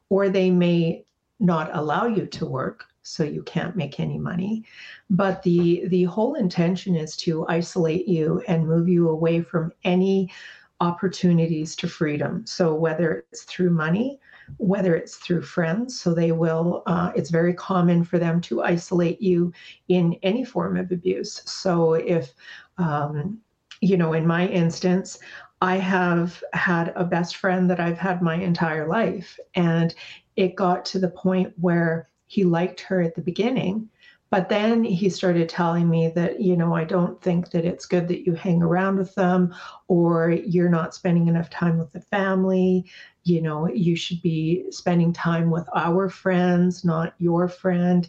or 0.08 0.28
they 0.28 0.50
may 0.50 1.04
not 1.40 1.70
allow 1.74 2.06
you 2.06 2.26
to 2.26 2.46
work 2.46 2.86
so 3.02 3.22
you 3.22 3.42
can't 3.42 3.76
make 3.76 4.00
any 4.00 4.18
money 4.18 4.64
but 5.10 5.42
the 5.42 5.86
the 5.88 6.04
whole 6.04 6.34
intention 6.34 6.96
is 6.96 7.16
to 7.16 7.46
isolate 7.48 8.08
you 8.08 8.42
and 8.48 8.66
move 8.66 8.88
you 8.88 9.10
away 9.10 9.42
from 9.42 9.70
any 9.84 10.30
opportunities 10.80 11.76
to 11.76 11.86
freedom 11.86 12.46
so 12.46 12.74
whether 12.74 13.26
it's 13.30 13.42
through 13.42 13.68
money 13.68 14.18
whether 14.58 14.94
it's 14.94 15.16
through 15.16 15.42
friends. 15.42 16.00
So 16.00 16.14
they 16.14 16.32
will, 16.32 16.82
uh, 16.86 17.12
it's 17.14 17.30
very 17.30 17.54
common 17.54 18.04
for 18.04 18.18
them 18.18 18.40
to 18.42 18.62
isolate 18.62 19.20
you 19.20 19.52
in 19.88 20.18
any 20.22 20.44
form 20.44 20.76
of 20.76 20.92
abuse. 20.92 21.42
So 21.44 21.94
if, 21.94 22.32
um, 22.78 23.40
you 23.80 23.96
know, 23.96 24.12
in 24.12 24.26
my 24.26 24.46
instance, 24.46 25.18
I 25.60 25.76
have 25.76 26.42
had 26.52 26.92
a 26.96 27.04
best 27.04 27.36
friend 27.36 27.70
that 27.70 27.80
I've 27.80 27.98
had 27.98 28.22
my 28.22 28.34
entire 28.34 28.86
life. 28.88 29.38
And 29.54 29.94
it 30.36 30.56
got 30.56 30.84
to 30.86 30.98
the 30.98 31.08
point 31.08 31.52
where 31.60 32.08
he 32.26 32.44
liked 32.44 32.80
her 32.80 33.00
at 33.00 33.14
the 33.14 33.22
beginning. 33.22 33.88
But 34.30 34.48
then 34.48 34.82
he 34.82 35.08
started 35.08 35.48
telling 35.48 35.88
me 35.88 36.08
that, 36.08 36.40
you 36.40 36.56
know, 36.56 36.74
I 36.74 36.82
don't 36.82 37.20
think 37.22 37.50
that 37.50 37.64
it's 37.64 37.86
good 37.86 38.08
that 38.08 38.26
you 38.26 38.34
hang 38.34 38.62
around 38.62 38.98
with 38.98 39.14
them 39.14 39.54
or 39.86 40.30
you're 40.30 40.68
not 40.68 40.94
spending 40.94 41.28
enough 41.28 41.50
time 41.50 41.78
with 41.78 41.92
the 41.92 42.00
family 42.00 42.84
you 43.24 43.40
know, 43.40 43.68
you 43.68 43.96
should 43.96 44.20
be 44.22 44.64
spending 44.70 45.12
time 45.12 45.50
with 45.50 45.66
our 45.74 46.08
friends, 46.08 46.84
not 46.84 47.14
your 47.18 47.48
friend. 47.48 48.08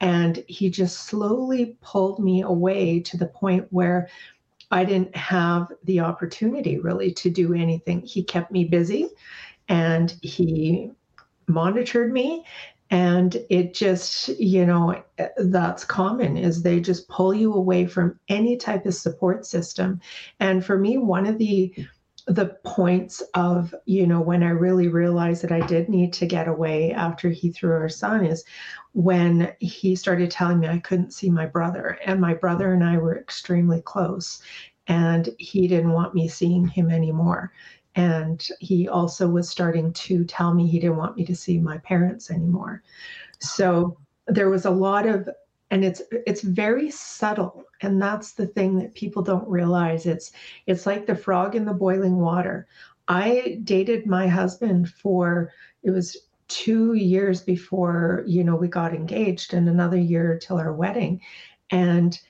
And 0.00 0.42
he 0.48 0.70
just 0.70 1.06
slowly 1.06 1.76
pulled 1.82 2.18
me 2.18 2.42
away 2.42 3.00
to 3.00 3.16
the 3.16 3.26
point 3.26 3.66
where 3.70 4.08
I 4.70 4.84
didn't 4.84 5.14
have 5.14 5.72
the 5.84 6.00
opportunity 6.00 6.78
really 6.78 7.12
to 7.12 7.30
do 7.30 7.54
anything. 7.54 8.00
He 8.02 8.24
kept 8.24 8.50
me 8.50 8.64
busy 8.64 9.08
and 9.68 10.14
he 10.22 10.90
monitored 11.46 12.12
me 12.12 12.44
and 12.90 13.36
it 13.50 13.74
just 13.74 14.28
you 14.38 14.64
know 14.64 15.02
that's 15.38 15.84
common 15.84 16.36
is 16.36 16.62
they 16.62 16.80
just 16.80 17.08
pull 17.08 17.34
you 17.34 17.52
away 17.52 17.86
from 17.86 18.18
any 18.28 18.56
type 18.56 18.86
of 18.86 18.94
support 18.94 19.46
system 19.46 20.00
and 20.40 20.64
for 20.64 20.78
me 20.78 20.98
one 20.98 21.26
of 21.26 21.38
the 21.38 21.74
the 22.26 22.56
points 22.64 23.22
of 23.34 23.74
you 23.84 24.06
know 24.06 24.20
when 24.20 24.42
i 24.42 24.48
really 24.48 24.88
realized 24.88 25.42
that 25.42 25.52
i 25.52 25.60
did 25.66 25.90
need 25.90 26.10
to 26.10 26.24
get 26.24 26.48
away 26.48 26.90
after 26.90 27.28
he 27.28 27.52
threw 27.52 27.72
our 27.72 27.88
son 27.88 28.24
is 28.24 28.44
when 28.92 29.52
he 29.60 29.94
started 29.94 30.30
telling 30.30 30.58
me 30.58 30.66
i 30.66 30.78
couldn't 30.78 31.12
see 31.12 31.28
my 31.28 31.44
brother 31.44 31.98
and 32.06 32.18
my 32.18 32.32
brother 32.32 32.72
and 32.72 32.82
i 32.82 32.96
were 32.96 33.18
extremely 33.18 33.82
close 33.82 34.42
and 34.86 35.30
he 35.38 35.66
didn't 35.66 35.92
want 35.92 36.14
me 36.14 36.28
seeing 36.28 36.66
him 36.66 36.90
anymore. 36.90 37.52
And 37.94 38.46
he 38.60 38.88
also 38.88 39.28
was 39.28 39.48
starting 39.48 39.92
to 39.92 40.24
tell 40.24 40.52
me 40.52 40.66
he 40.66 40.80
didn't 40.80 40.96
want 40.96 41.16
me 41.16 41.24
to 41.24 41.36
see 41.36 41.58
my 41.58 41.78
parents 41.78 42.30
anymore. 42.30 42.82
So 43.40 43.96
there 44.26 44.50
was 44.50 44.64
a 44.64 44.70
lot 44.70 45.06
of 45.06 45.28
and 45.74 45.84
it's 45.84 46.00
it's 46.24 46.42
very 46.42 46.88
subtle 46.88 47.64
and 47.82 48.00
that's 48.00 48.34
the 48.34 48.46
thing 48.46 48.78
that 48.78 48.94
people 48.94 49.22
don't 49.22 49.48
realize. 49.48 50.06
It's 50.06 50.30
it's 50.68 50.86
like 50.86 51.04
the 51.04 51.16
frog 51.16 51.56
in 51.56 51.64
the 51.64 51.74
boiling 51.74 52.20
water. 52.20 52.68
I 53.08 53.58
dated 53.64 54.06
my 54.06 54.28
husband 54.28 54.88
for 54.88 55.50
it 55.82 55.90
was 55.90 56.16
two 56.46 56.94
years 56.94 57.42
before 57.42 58.22
you 58.24 58.44
know 58.44 58.54
we 58.54 58.68
got 58.68 58.94
engaged 58.94 59.52
and 59.52 59.68
another 59.68 59.98
year 59.98 60.38
till 60.40 60.58
our 60.58 60.72
wedding. 60.72 61.20
And 61.70 62.20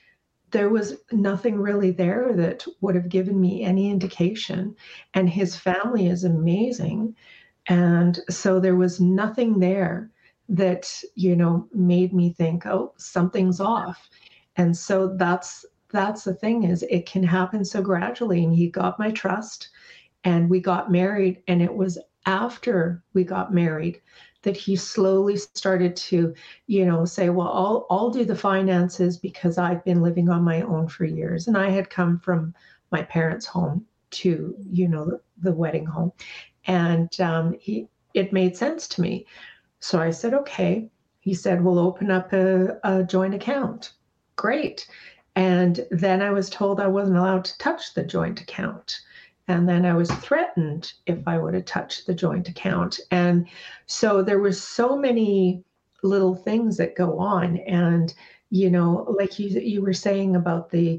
there 0.50 0.70
was 0.70 0.96
nothing 1.12 1.58
really 1.58 1.90
there 1.90 2.32
that 2.32 2.64
would 2.80 2.94
have 2.94 3.10
given 3.10 3.38
me 3.38 3.62
any 3.62 3.90
indication. 3.90 4.74
And 5.12 5.28
his 5.28 5.54
family 5.54 6.06
is 6.06 6.24
amazing. 6.24 7.14
And 7.66 8.20
so 8.30 8.58
there 8.58 8.76
was 8.76 9.00
nothing 9.00 9.58
there 9.58 10.10
that 10.48 11.02
you 11.14 11.34
know 11.36 11.68
made 11.72 12.12
me 12.12 12.32
think 12.32 12.66
oh 12.66 12.92
something's 12.96 13.60
off. 13.60 14.08
And 14.56 14.76
so 14.76 15.14
that's 15.16 15.64
that's 15.90 16.24
the 16.24 16.34
thing 16.34 16.64
is 16.64 16.84
it 16.90 17.06
can 17.06 17.22
happen 17.22 17.64
so 17.64 17.80
gradually 17.80 18.44
and 18.44 18.54
he 18.54 18.68
got 18.68 18.98
my 18.98 19.10
trust 19.10 19.70
and 20.24 20.50
we 20.50 20.60
got 20.60 20.90
married 20.90 21.42
and 21.48 21.62
it 21.62 21.74
was 21.74 21.98
after 22.26 23.02
we 23.12 23.22
got 23.24 23.54
married 23.54 24.00
that 24.42 24.56
he 24.56 24.76
slowly 24.76 25.36
started 25.36 25.96
to 25.96 26.34
you 26.66 26.84
know 26.84 27.04
say 27.04 27.30
well 27.30 27.48
I'll 27.48 27.86
I'll 27.90 28.10
do 28.10 28.24
the 28.24 28.34
finances 28.34 29.16
because 29.16 29.56
I've 29.58 29.84
been 29.84 30.02
living 30.02 30.28
on 30.28 30.42
my 30.42 30.62
own 30.62 30.88
for 30.88 31.04
years 31.04 31.46
and 31.46 31.56
I 31.56 31.70
had 31.70 31.90
come 31.90 32.18
from 32.18 32.54
my 32.90 33.02
parents 33.02 33.46
home 33.46 33.86
to 34.14 34.54
you 34.70 34.88
know 34.88 35.04
the, 35.04 35.20
the 35.38 35.52
wedding 35.52 35.86
home. 35.86 36.12
And 36.66 37.20
um, 37.20 37.54
he 37.60 37.88
it 38.14 38.32
made 38.32 38.56
sense 38.56 38.86
to 38.88 39.00
me 39.00 39.26
so 39.84 40.00
I 40.00 40.12
said, 40.12 40.32
okay. 40.32 40.88
He 41.20 41.34
said, 41.34 41.62
we'll 41.62 41.78
open 41.78 42.10
up 42.10 42.32
a, 42.32 42.78
a 42.84 43.04
joint 43.04 43.34
account. 43.34 43.92
Great. 44.34 44.88
And 45.36 45.86
then 45.90 46.22
I 46.22 46.30
was 46.30 46.48
told 46.48 46.80
I 46.80 46.86
wasn't 46.86 47.18
allowed 47.18 47.44
to 47.44 47.58
touch 47.58 47.92
the 47.92 48.02
joint 48.02 48.40
account. 48.40 49.00
And 49.46 49.68
then 49.68 49.84
I 49.84 49.92
was 49.92 50.10
threatened 50.10 50.94
if 51.04 51.18
I 51.28 51.36
would 51.36 51.52
have 51.52 51.66
touched 51.66 52.06
the 52.06 52.14
joint 52.14 52.48
account. 52.48 52.98
And 53.10 53.46
so 53.84 54.22
there 54.22 54.38
was 54.38 54.58
so 54.58 54.96
many 54.96 55.62
little 56.02 56.34
things 56.34 56.78
that 56.78 56.96
go 56.96 57.18
on. 57.18 57.58
And, 57.58 58.14
you 58.48 58.70
know, 58.70 59.14
like 59.18 59.38
you, 59.38 59.50
you 59.60 59.82
were 59.82 59.92
saying 59.92 60.34
about 60.34 60.70
the, 60.70 60.98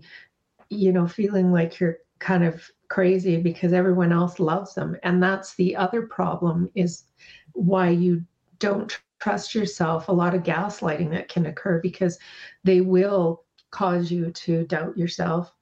you 0.69 0.91
know, 0.91 1.07
feeling 1.07 1.51
like 1.51 1.79
you're 1.79 1.97
kind 2.19 2.43
of 2.43 2.69
crazy 2.87 3.41
because 3.41 3.73
everyone 3.73 4.13
else 4.13 4.39
loves 4.39 4.75
them. 4.75 4.95
And 5.01 5.23
that's 5.23 5.55
the 5.55 5.75
other 5.75 6.03
problem 6.03 6.69
is 6.75 7.05
why 7.53 7.89
you 7.89 8.23
don't 8.65 8.99
trust 9.19 9.54
yourself, 9.54 10.08
a 10.08 10.12
lot 10.12 10.34
of 10.34 10.43
gaslighting 10.43 11.12
that 11.12 11.30
can 11.30 11.45
occur 11.45 11.80
because 11.80 12.17
they 12.63 12.82
will 12.82 13.43
cause 13.71 14.12
you 14.12 14.32
to 14.32 14.65
doubt 14.65 14.97
yourself, 14.97 15.54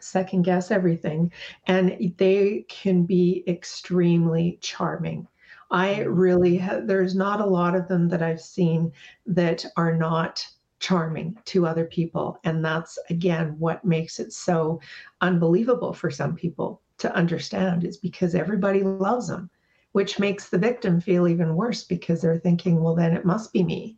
second 0.00 0.42
guess 0.42 0.70
everything, 0.70 1.30
and 1.66 2.14
they 2.18 2.64
can 2.68 3.04
be 3.04 3.44
extremely 3.46 4.58
charming. 4.60 5.28
I 5.70 6.00
really 6.02 6.58
there's 6.82 7.14
not 7.14 7.40
a 7.40 7.46
lot 7.46 7.74
of 7.74 7.88
them 7.88 8.08
that 8.08 8.22
I've 8.22 8.40
seen 8.40 8.92
that 9.26 9.64
are 9.76 9.96
not 9.96 10.46
charming 10.80 11.38
to 11.46 11.66
other 11.66 11.84
people. 11.84 12.38
And 12.44 12.64
that's 12.64 12.98
again 13.10 13.56
what 13.58 13.84
makes 13.84 14.20
it 14.20 14.32
so 14.32 14.80
unbelievable 15.20 15.92
for 15.92 16.10
some 16.10 16.34
people 16.34 16.82
to 16.98 17.14
understand 17.14 17.84
is 17.84 17.96
because 17.96 18.34
everybody 18.34 18.82
loves 18.82 19.28
them 19.28 19.50
which 19.94 20.18
makes 20.18 20.48
the 20.48 20.58
victim 20.58 21.00
feel 21.00 21.28
even 21.28 21.54
worse 21.54 21.84
because 21.84 22.20
they're 22.20 22.40
thinking, 22.40 22.82
well, 22.82 22.96
then 22.96 23.16
it 23.16 23.24
must 23.24 23.52
be 23.52 23.62
me. 23.62 23.96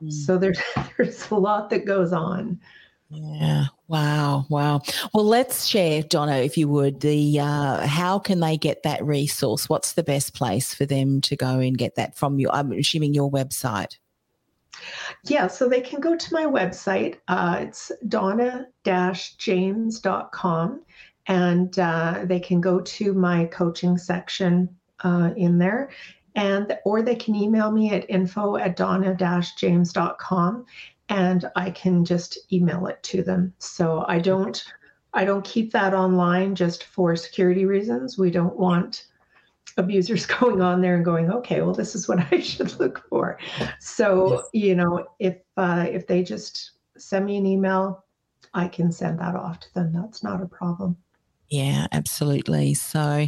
Mm. 0.00 0.12
So 0.12 0.38
there's 0.38 0.60
there's 0.96 1.28
a 1.30 1.34
lot 1.34 1.70
that 1.70 1.84
goes 1.84 2.12
on. 2.12 2.60
Yeah. 3.10 3.64
Wow. 3.88 4.46
Wow. 4.48 4.82
Well, 5.12 5.24
let's 5.24 5.66
share, 5.66 6.04
Donna, 6.04 6.36
if 6.36 6.56
you 6.56 6.68
would, 6.68 7.00
the 7.00 7.40
uh, 7.40 7.84
how 7.84 8.20
can 8.20 8.38
they 8.38 8.56
get 8.56 8.84
that 8.84 9.04
resource? 9.04 9.68
What's 9.68 9.94
the 9.94 10.04
best 10.04 10.34
place 10.34 10.72
for 10.72 10.86
them 10.86 11.20
to 11.22 11.34
go 11.34 11.58
and 11.58 11.76
get 11.76 11.96
that 11.96 12.16
from 12.16 12.38
you? 12.38 12.48
I'm 12.52 12.70
assuming 12.70 13.12
your 13.12 13.28
website. 13.28 13.96
Yeah, 15.24 15.48
so 15.48 15.68
they 15.68 15.80
can 15.80 16.00
go 16.00 16.14
to 16.14 16.32
my 16.32 16.44
website. 16.44 17.16
Uh, 17.26 17.56
it's 17.62 17.90
donna-james.com 18.06 20.82
and 21.26 21.76
uh, 21.78 22.20
they 22.24 22.38
can 22.38 22.60
go 22.60 22.78
to 22.80 23.14
my 23.14 23.46
coaching 23.46 23.98
section 23.98 24.77
uh, 25.04 25.30
in 25.36 25.58
there. 25.58 25.90
And 26.34 26.78
or 26.84 27.02
they 27.02 27.16
can 27.16 27.34
email 27.34 27.70
me 27.70 27.92
at 27.92 28.08
info 28.08 28.56
at 28.56 28.76
donna-james.com 28.76 30.66
and 31.08 31.50
I 31.56 31.70
can 31.70 32.04
just 32.04 32.52
email 32.52 32.86
it 32.86 33.02
to 33.04 33.22
them. 33.22 33.54
So 33.58 34.04
I 34.08 34.18
don't 34.18 34.62
I 35.14 35.24
don't 35.24 35.44
keep 35.44 35.72
that 35.72 35.94
online 35.94 36.54
just 36.54 36.84
for 36.84 37.16
security 37.16 37.64
reasons. 37.64 38.18
We 38.18 38.30
don't 38.30 38.56
want 38.56 39.06
abusers 39.76 40.26
going 40.40 40.60
on 40.60 40.80
there 40.80 40.96
and 40.96 41.04
going, 41.04 41.30
okay, 41.30 41.62
well, 41.62 41.74
this 41.74 41.94
is 41.94 42.08
what 42.08 42.20
I 42.32 42.40
should 42.40 42.78
look 42.78 43.06
for. 43.08 43.38
So, 43.80 44.32
yes. 44.32 44.44
you 44.52 44.74
know, 44.74 45.06
if 45.18 45.38
uh, 45.56 45.86
if 45.90 46.06
they 46.06 46.22
just 46.22 46.72
send 46.96 47.26
me 47.26 47.36
an 47.36 47.46
email, 47.46 48.04
I 48.54 48.68
can 48.68 48.92
send 48.92 49.18
that 49.20 49.34
off 49.34 49.60
to 49.60 49.74
them. 49.74 49.92
That's 49.92 50.22
not 50.22 50.42
a 50.42 50.46
problem. 50.46 50.96
Yeah, 51.50 51.86
absolutely. 51.92 52.74
So 52.74 53.26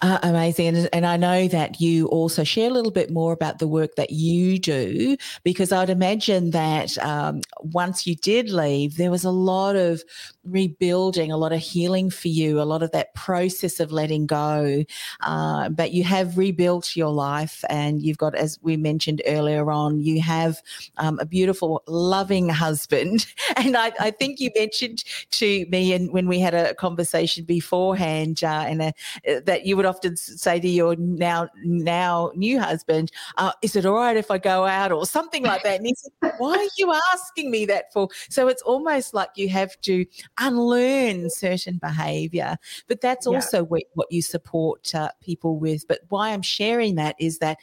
uh, 0.00 0.18
amazing. 0.22 0.68
And, 0.68 0.88
and 0.94 1.06
I 1.06 1.18
know 1.18 1.46
that 1.48 1.78
you 1.78 2.06
also 2.06 2.42
share 2.42 2.70
a 2.70 2.72
little 2.72 2.90
bit 2.90 3.10
more 3.10 3.34
about 3.34 3.58
the 3.58 3.68
work 3.68 3.96
that 3.96 4.12
you 4.12 4.58
do, 4.58 5.16
because 5.44 5.70
I'd 5.70 5.90
imagine 5.90 6.52
that 6.52 6.96
um, 6.98 7.42
once 7.60 8.06
you 8.06 8.16
did 8.16 8.48
leave, 8.48 8.96
there 8.96 9.10
was 9.10 9.24
a 9.24 9.30
lot 9.30 9.76
of 9.76 10.02
rebuilding, 10.44 11.30
a 11.30 11.36
lot 11.36 11.52
of 11.52 11.60
healing 11.60 12.08
for 12.10 12.28
you, 12.28 12.60
a 12.60 12.64
lot 12.64 12.82
of 12.82 12.92
that 12.92 13.14
process 13.14 13.78
of 13.78 13.92
letting 13.92 14.26
go. 14.26 14.82
Uh, 15.20 15.68
but 15.68 15.92
you 15.92 16.02
have 16.02 16.38
rebuilt 16.38 16.96
your 16.96 17.10
life, 17.12 17.62
and 17.68 18.00
you've 18.02 18.16
got, 18.18 18.34
as 18.34 18.58
we 18.62 18.76
mentioned 18.78 19.20
earlier 19.26 19.70
on, 19.70 20.00
you 20.00 20.22
have 20.22 20.62
um, 20.96 21.18
a 21.18 21.26
beautiful, 21.26 21.82
loving 21.86 22.48
husband. 22.48 23.26
And 23.56 23.76
I, 23.76 23.92
I 24.00 24.10
think 24.10 24.40
you 24.40 24.50
mentioned 24.56 25.04
to 25.32 25.66
me, 25.68 25.92
and 25.92 26.12
when 26.12 26.26
we 26.28 26.38
had 26.40 26.54
a 26.54 26.74
conversation 26.74 27.44
beforehand, 27.50 28.44
uh, 28.44 28.64
and 28.68 28.80
uh, 28.80 28.92
that 29.44 29.66
you 29.66 29.76
would 29.76 29.84
often 29.84 30.16
say 30.16 30.60
to 30.60 30.68
your 30.68 30.94
now 30.94 31.48
now 31.64 32.30
new 32.36 32.60
husband, 32.60 33.10
uh, 33.38 33.50
"Is 33.60 33.74
it 33.74 33.84
all 33.84 33.96
right 33.96 34.16
if 34.16 34.30
I 34.30 34.38
go 34.38 34.66
out?" 34.66 34.92
or 34.92 35.04
something 35.04 35.42
like 35.42 35.64
that. 35.64 35.78
And 35.78 35.86
he 35.86 35.96
said, 35.96 36.34
"Why 36.38 36.56
are 36.56 36.74
you 36.78 36.94
asking 37.12 37.50
me 37.50 37.66
that 37.66 37.92
for?" 37.92 38.08
So 38.28 38.46
it's 38.46 38.62
almost 38.62 39.14
like 39.14 39.30
you 39.34 39.48
have 39.48 39.80
to 39.80 40.06
unlearn 40.38 41.28
certain 41.30 41.78
behaviour, 41.78 42.56
but 42.86 43.00
that's 43.00 43.26
yeah. 43.26 43.34
also 43.34 43.64
what, 43.64 43.82
what 43.94 44.06
you 44.12 44.22
support 44.22 44.94
uh, 44.94 45.10
people 45.20 45.58
with. 45.58 45.88
But 45.88 46.02
why 46.08 46.30
I'm 46.30 46.42
sharing 46.42 46.94
that 46.94 47.16
is 47.18 47.38
that 47.38 47.58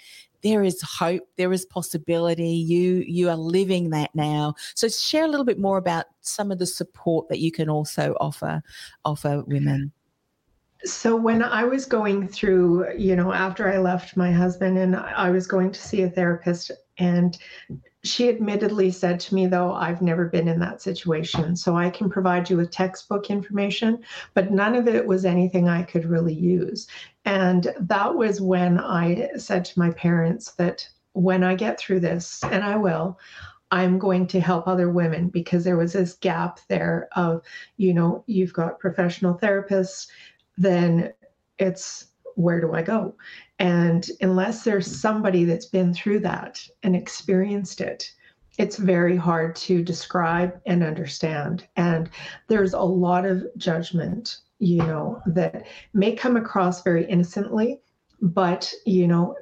there 0.48 0.64
is 0.64 0.82
hope 0.82 1.24
there 1.38 1.52
is 1.52 1.66
possibility 1.66 2.50
you 2.50 3.04
you 3.08 3.30
are 3.30 3.36
living 3.36 3.90
that 3.90 4.10
now 4.16 4.54
so 4.76 4.88
share 4.88 5.26
a 5.26 5.28
little 5.28 5.46
bit 5.46 5.60
more 5.60 5.78
about 5.78 6.06
some 6.22 6.52
of 6.52 6.60
the 6.60 6.66
support 6.66 7.28
that 7.30 7.40
you 7.40 7.52
can 7.52 7.70
also 7.70 8.16
offer 8.20 8.62
offer 9.04 9.44
women 9.48 9.92
so 10.86 11.16
when 11.16 11.44
i 11.44 11.64
was 11.64 11.86
going 11.86 12.28
through 12.28 12.88
you 12.98 13.16
know 13.16 13.34
after 13.34 13.72
i 13.72 13.78
left 13.78 14.16
my 14.16 14.32
husband 14.32 14.78
and 14.78 14.96
i 14.96 15.30
was 15.30 15.48
going 15.48 15.72
to 15.72 15.82
see 15.82 16.04
a 16.04 16.10
therapist 16.10 16.72
and 17.00 17.38
she 18.04 18.30
admittedly 18.30 18.90
said 18.90 19.20
to 19.20 19.36
me, 19.36 19.48
though, 19.48 19.74
I've 19.74 20.02
never 20.02 20.26
been 20.26 20.48
in 20.48 20.60
that 20.60 20.82
situation. 20.82 21.56
So 21.56 21.76
I 21.76 21.90
can 21.90 22.10
provide 22.10 22.50
you 22.50 22.58
with 22.58 22.72
textbook 22.72 23.30
information, 23.30 24.00
but 24.34 24.52
none 24.52 24.76
of 24.76 24.88
it 24.88 25.06
was 25.06 25.26
anything 25.26 25.68
I 25.68 25.84
could 25.84 26.06
really 26.06 26.34
use. 26.34 26.88
And 27.28 27.74
that 27.78 28.16
was 28.16 28.40
when 28.40 28.80
I 28.80 29.32
said 29.36 29.66
to 29.66 29.80
my 29.80 29.92
parents 29.92 30.54
that 30.54 30.88
when 31.12 31.44
I 31.44 31.56
get 31.56 31.78
through 31.78 32.00
this, 32.00 32.42
and 32.46 32.64
I 32.64 32.78
will, 32.78 33.20
I'm 33.70 34.00
going 34.00 34.28
to 34.28 34.40
help 34.40 34.66
other 34.66 34.90
women 34.90 35.28
because 35.28 35.66
there 35.66 35.76
was 35.76 35.92
this 35.92 36.14
gap 36.14 36.62
there 36.70 37.10
of, 37.18 37.42
you 37.76 37.94
know, 37.94 38.24
you've 38.28 38.54
got 38.54 38.80
professional 38.80 39.38
therapists, 39.38 40.08
then 40.58 41.12
it's 41.60 42.08
where 42.36 42.62
do 42.62 42.74
I 42.74 42.82
go? 42.82 43.14
And 43.60 44.10
unless 44.22 44.64
there's 44.64 44.88
somebody 44.88 45.44
that's 45.44 45.66
been 45.66 45.94
through 45.94 46.22
that 46.22 46.66
and 46.84 46.96
experienced 46.96 47.82
it, 47.82 48.10
it's 48.58 48.78
very 48.78 49.18
hard 49.18 49.54
to 49.58 49.84
describe 49.84 50.62
and 50.66 50.82
understand. 50.82 51.68
And 51.76 52.10
there's 52.48 52.74
a 52.74 52.80
lot 52.80 53.26
of 53.26 53.46
judgment, 53.58 54.38
you 54.60 54.78
know, 54.78 55.22
that 55.28 55.66
may 55.94 56.16
come 56.16 56.38
across 56.38 56.84
very 56.84 57.06
innocently, 57.06 57.80
but, 58.22 58.74
you 58.86 59.08
know, 59.08 59.36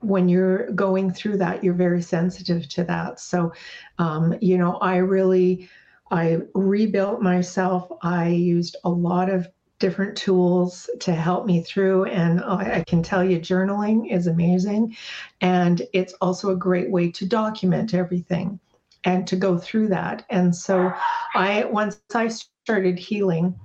when 0.00 0.28
you're 0.28 0.70
going 0.72 1.12
through 1.12 1.36
that, 1.38 1.62
you're 1.64 1.74
very 1.74 2.02
sensitive 2.02 2.68
to 2.70 2.84
that. 2.84 3.20
So, 3.20 3.52
um, 3.98 4.36
you 4.40 4.58
know, 4.58 4.76
I 4.78 4.96
really, 4.96 5.68
I 6.10 6.38
rebuilt 6.54 7.20
myself. 7.22 7.88
I 8.02 8.28
used 8.28 8.76
a 8.84 8.90
lot 8.90 9.28
of 9.30 9.48
different 9.80 10.16
tools 10.16 10.90
to 11.00 11.14
help 11.14 11.46
me 11.46 11.62
through. 11.62 12.04
And 12.06 12.40
I, 12.42 12.84
can 12.86 13.02
tell 13.02 13.24
you, 13.24 13.38
journaling 13.40 14.12
is 14.12 14.26
amazing. 14.26 14.96
And 15.40 15.82
it's 15.92 16.14
also 16.20 16.50
a 16.50 16.56
great 16.56 16.90
way 16.90 17.10
to 17.12 17.26
document 17.26 17.94
everything. 17.94 18.60
and 19.04 19.26
to 19.28 19.36
go 19.36 19.58
through 19.58 19.88
that. 19.88 20.24
And 20.30 20.54
so 20.54 20.92
I 21.34 21.64
once 21.66 22.00
I 22.14 22.28
started 22.28 22.98
healing 22.98 23.58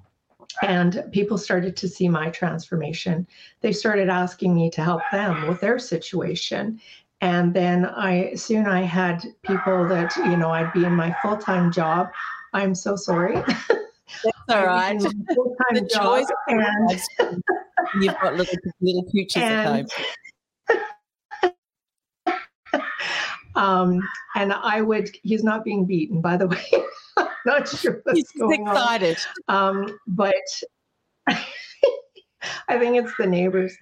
and 0.62 1.04
people 1.12 1.38
started 1.38 1.76
to 1.78 1.88
see 1.88 2.08
my 2.08 2.30
transformation, 2.30 3.28
they 3.62 3.72
started 3.72 4.10
asking 4.10 4.54
me 4.54 4.70
to 4.72 4.84
help 4.84 5.02
them 5.12 5.48
with 5.48 5.60
their 5.62 5.80
situation. 5.80 6.80
And 7.22 7.54
then 7.54 7.86
I 7.86 8.34
soon 8.36 8.68
I 8.68 8.82
had 8.82 9.24
people 9.44 9.88
that, 9.88 10.16
you 10.18 10.38
know, 10.38 10.52
I'd 10.52 10.74
be 10.74 10.84
in 10.84 10.94
my 10.94 11.16
full-time 11.22 11.72
job. 11.72 12.10
I'm 12.54 12.76
so 12.76 12.96
sorry. 12.96 13.36
That's 13.46 14.50
all 14.50 14.66
right. 14.66 15.02
Full-time 15.02 15.88
job 15.90 16.26
and 16.48 17.02
you've 18.02 18.14
got 18.22 18.36
little 18.36 18.56
little 18.82 19.04
creatures 19.10 19.44
at 19.44 19.66
home. 19.66 19.88
Um, 23.56 24.02
and 24.36 24.52
I 24.52 24.82
would, 24.82 25.16
he's 25.22 25.44
not 25.44 25.64
being 25.64 25.86
beaten, 25.86 26.22
by 26.22 26.38
the 26.38 26.48
way. 26.48 26.66
Not 27.46 27.68
sure 27.68 28.02
what's 28.04 28.20
he's 28.20 28.32
going 28.32 28.62
excited. 28.68 29.18
on. 29.48 29.78
Um, 29.88 30.00
but 30.08 30.36
I 31.28 32.78
think 32.80 32.98
it's 32.98 33.16
the 33.18 33.28
neighbors. 33.28 33.76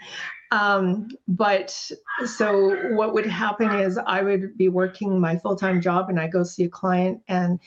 Um, 0.52 1.08
but 1.28 1.92
so 2.26 2.96
what 2.96 3.14
would 3.14 3.26
happen 3.26 3.72
is 3.72 3.98
I 3.98 4.22
would 4.22 4.58
be 4.58 4.68
working 4.68 5.20
my 5.20 5.38
full 5.38 5.56
time 5.56 5.82
job 5.82 6.10
and 6.10 6.20
I 6.20 6.28
go 6.28 6.44
see 6.44 6.66
a 6.66 6.70
client 6.70 7.22
and 7.28 7.60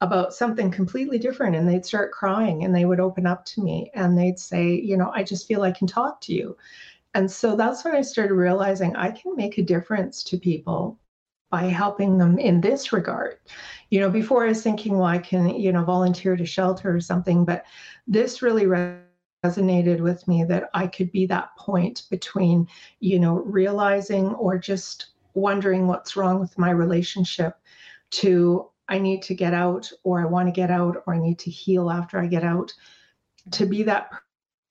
about 0.00 0.34
something 0.34 0.70
completely 0.70 1.18
different 1.18 1.54
and 1.54 1.68
they'd 1.68 1.86
start 1.86 2.12
crying 2.12 2.64
and 2.64 2.74
they 2.74 2.84
would 2.84 3.00
open 3.00 3.26
up 3.26 3.44
to 3.46 3.62
me 3.62 3.90
and 3.94 4.18
they'd 4.18 4.38
say, 4.38 4.74
you 4.74 4.96
know, 4.96 5.10
I 5.14 5.22
just 5.22 5.46
feel 5.46 5.62
I 5.62 5.72
can 5.72 5.86
talk 5.86 6.20
to 6.22 6.34
you. 6.34 6.56
And 7.14 7.30
so 7.30 7.54
that's 7.54 7.84
when 7.84 7.94
I 7.94 8.02
started 8.02 8.34
realizing 8.34 8.96
I 8.96 9.12
can 9.12 9.36
make 9.36 9.56
a 9.56 9.62
difference 9.62 10.24
to 10.24 10.36
people 10.36 10.98
by 11.50 11.64
helping 11.64 12.18
them 12.18 12.38
in 12.38 12.60
this 12.60 12.92
regard. 12.92 13.36
You 13.94 14.00
know, 14.00 14.10
before 14.10 14.44
I 14.44 14.48
was 14.48 14.60
thinking, 14.60 14.98
well, 14.98 15.06
I 15.06 15.18
can, 15.18 15.50
you 15.50 15.70
know, 15.70 15.84
volunteer 15.84 16.34
to 16.34 16.44
shelter 16.44 16.92
or 16.92 17.00
something, 17.00 17.44
but 17.44 17.64
this 18.08 18.42
really 18.42 18.64
resonated 18.64 20.00
with 20.00 20.26
me 20.26 20.42
that 20.42 20.68
I 20.74 20.88
could 20.88 21.12
be 21.12 21.26
that 21.26 21.56
point 21.56 22.02
between, 22.10 22.66
you 22.98 23.20
know, 23.20 23.34
realizing 23.34 24.34
or 24.34 24.58
just 24.58 25.10
wondering 25.34 25.86
what's 25.86 26.16
wrong 26.16 26.40
with 26.40 26.58
my 26.58 26.70
relationship 26.70 27.56
to 28.10 28.68
I 28.88 28.98
need 28.98 29.22
to 29.22 29.34
get 29.36 29.54
out 29.54 29.88
or 30.02 30.20
I 30.20 30.24
want 30.24 30.48
to 30.48 30.52
get 30.52 30.72
out 30.72 31.04
or 31.06 31.14
I 31.14 31.20
need 31.20 31.38
to 31.38 31.50
heal 31.52 31.88
after 31.88 32.18
I 32.18 32.26
get 32.26 32.42
out 32.42 32.72
to 33.52 33.64
be 33.64 33.84
that 33.84 34.10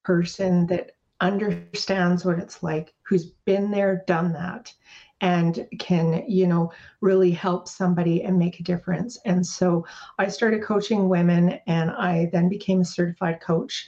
person 0.04 0.68
that 0.68 0.98
understands 1.22 2.26
what 2.26 2.40
it's 2.40 2.64
like, 2.64 2.94
who's 3.04 3.26
been 3.46 3.72
there, 3.72 4.04
done 4.08 4.34
that, 4.34 4.74
and 5.22 5.68
can, 5.80 6.24
you 6.28 6.48
know, 6.48 6.72
really 7.02 7.32
help 7.32 7.68
somebody 7.68 8.24
and 8.24 8.38
make 8.38 8.60
a 8.60 8.64
difference. 8.64 9.18
And 9.26 9.46
so 9.46 9.86
I 10.20 10.28
started 10.28 10.64
coaching 10.64 11.08
women 11.08 11.60
and 11.68 11.92
I 11.92 12.30
then 12.34 12.50
became 12.50 12.82
a 12.82 12.86
certified 12.86 13.40
coach. 13.42 13.88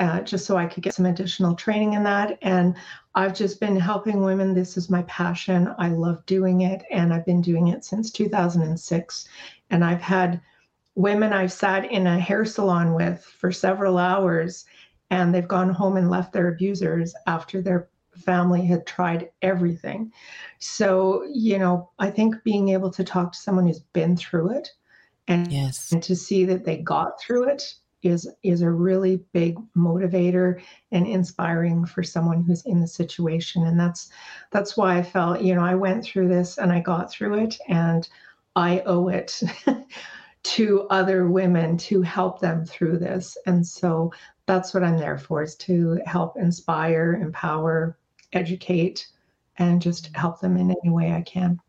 Uh, 0.00 0.20
just 0.20 0.46
so 0.46 0.56
I 0.56 0.66
could 0.66 0.84
get 0.84 0.94
some 0.94 1.06
additional 1.06 1.56
training 1.56 1.94
in 1.94 2.04
that. 2.04 2.38
And 2.42 2.76
I've 3.16 3.34
just 3.34 3.58
been 3.58 3.74
helping 3.74 4.22
women. 4.22 4.54
This 4.54 4.76
is 4.76 4.88
my 4.88 5.02
passion. 5.02 5.74
I 5.76 5.88
love 5.88 6.24
doing 6.24 6.60
it. 6.60 6.84
And 6.92 7.12
I've 7.12 7.26
been 7.26 7.42
doing 7.42 7.66
it 7.66 7.84
since 7.84 8.12
2006. 8.12 9.28
And 9.70 9.84
I've 9.84 10.00
had 10.00 10.40
women 10.94 11.32
I've 11.32 11.52
sat 11.52 11.90
in 11.90 12.08
a 12.08 12.18
hair 12.18 12.44
salon 12.44 12.94
with 12.94 13.24
for 13.24 13.52
several 13.52 13.98
hours, 13.98 14.64
and 15.10 15.34
they've 15.34 15.48
gone 15.48 15.70
home 15.70 15.96
and 15.96 16.10
left 16.10 16.32
their 16.32 16.48
abusers 16.48 17.14
after 17.26 17.62
their 17.62 17.88
family 18.16 18.66
had 18.66 18.86
tried 18.86 19.30
everything. 19.42 20.12
So, 20.58 21.24
you 21.32 21.58
know, 21.58 21.90
I 21.98 22.10
think 22.10 22.42
being 22.44 22.70
able 22.70 22.90
to 22.90 23.04
talk 23.04 23.32
to 23.32 23.38
someone 23.38 23.66
who's 23.66 23.80
been 23.80 24.16
through 24.16 24.58
it 24.58 24.70
and, 25.28 25.52
yes. 25.52 25.92
and 25.92 26.02
to 26.02 26.16
see 26.16 26.44
that 26.46 26.64
they 26.64 26.78
got 26.78 27.20
through 27.20 27.48
it 27.48 27.74
is 28.02 28.28
is 28.44 28.62
a 28.62 28.70
really 28.70 29.16
big 29.32 29.56
motivator 29.76 30.60
and 30.92 31.06
inspiring 31.06 31.84
for 31.84 32.02
someone 32.02 32.42
who's 32.42 32.64
in 32.64 32.80
the 32.80 32.86
situation 32.86 33.66
and 33.66 33.78
that's 33.78 34.08
that's 34.52 34.76
why 34.76 34.96
I 34.96 35.02
felt 35.02 35.42
you 35.42 35.54
know 35.54 35.62
I 35.64 35.74
went 35.74 36.04
through 36.04 36.28
this 36.28 36.58
and 36.58 36.70
I 36.70 36.78
got 36.78 37.10
through 37.10 37.42
it 37.42 37.58
and 37.66 38.08
I 38.54 38.80
owe 38.86 39.08
it 39.08 39.42
to 40.48 40.86
other 40.88 41.28
women 41.28 41.76
to 41.76 42.02
help 42.02 42.40
them 42.40 42.64
through 42.64 42.98
this 42.98 43.36
and 43.46 43.66
so 43.66 44.12
that's 44.46 44.72
what 44.72 44.82
I'm 44.82 44.96
there 44.96 45.18
for 45.18 45.42
is 45.42 45.54
to 45.56 46.00
help 46.06 46.38
inspire 46.38 47.20
empower 47.22 47.98
educate 48.32 49.06
and 49.58 49.82
just 49.82 50.14
help 50.16 50.40
them 50.40 50.56
in 50.56 50.70
any 50.70 50.90
way 50.90 51.12
I 51.12 51.20
can. 51.22 51.60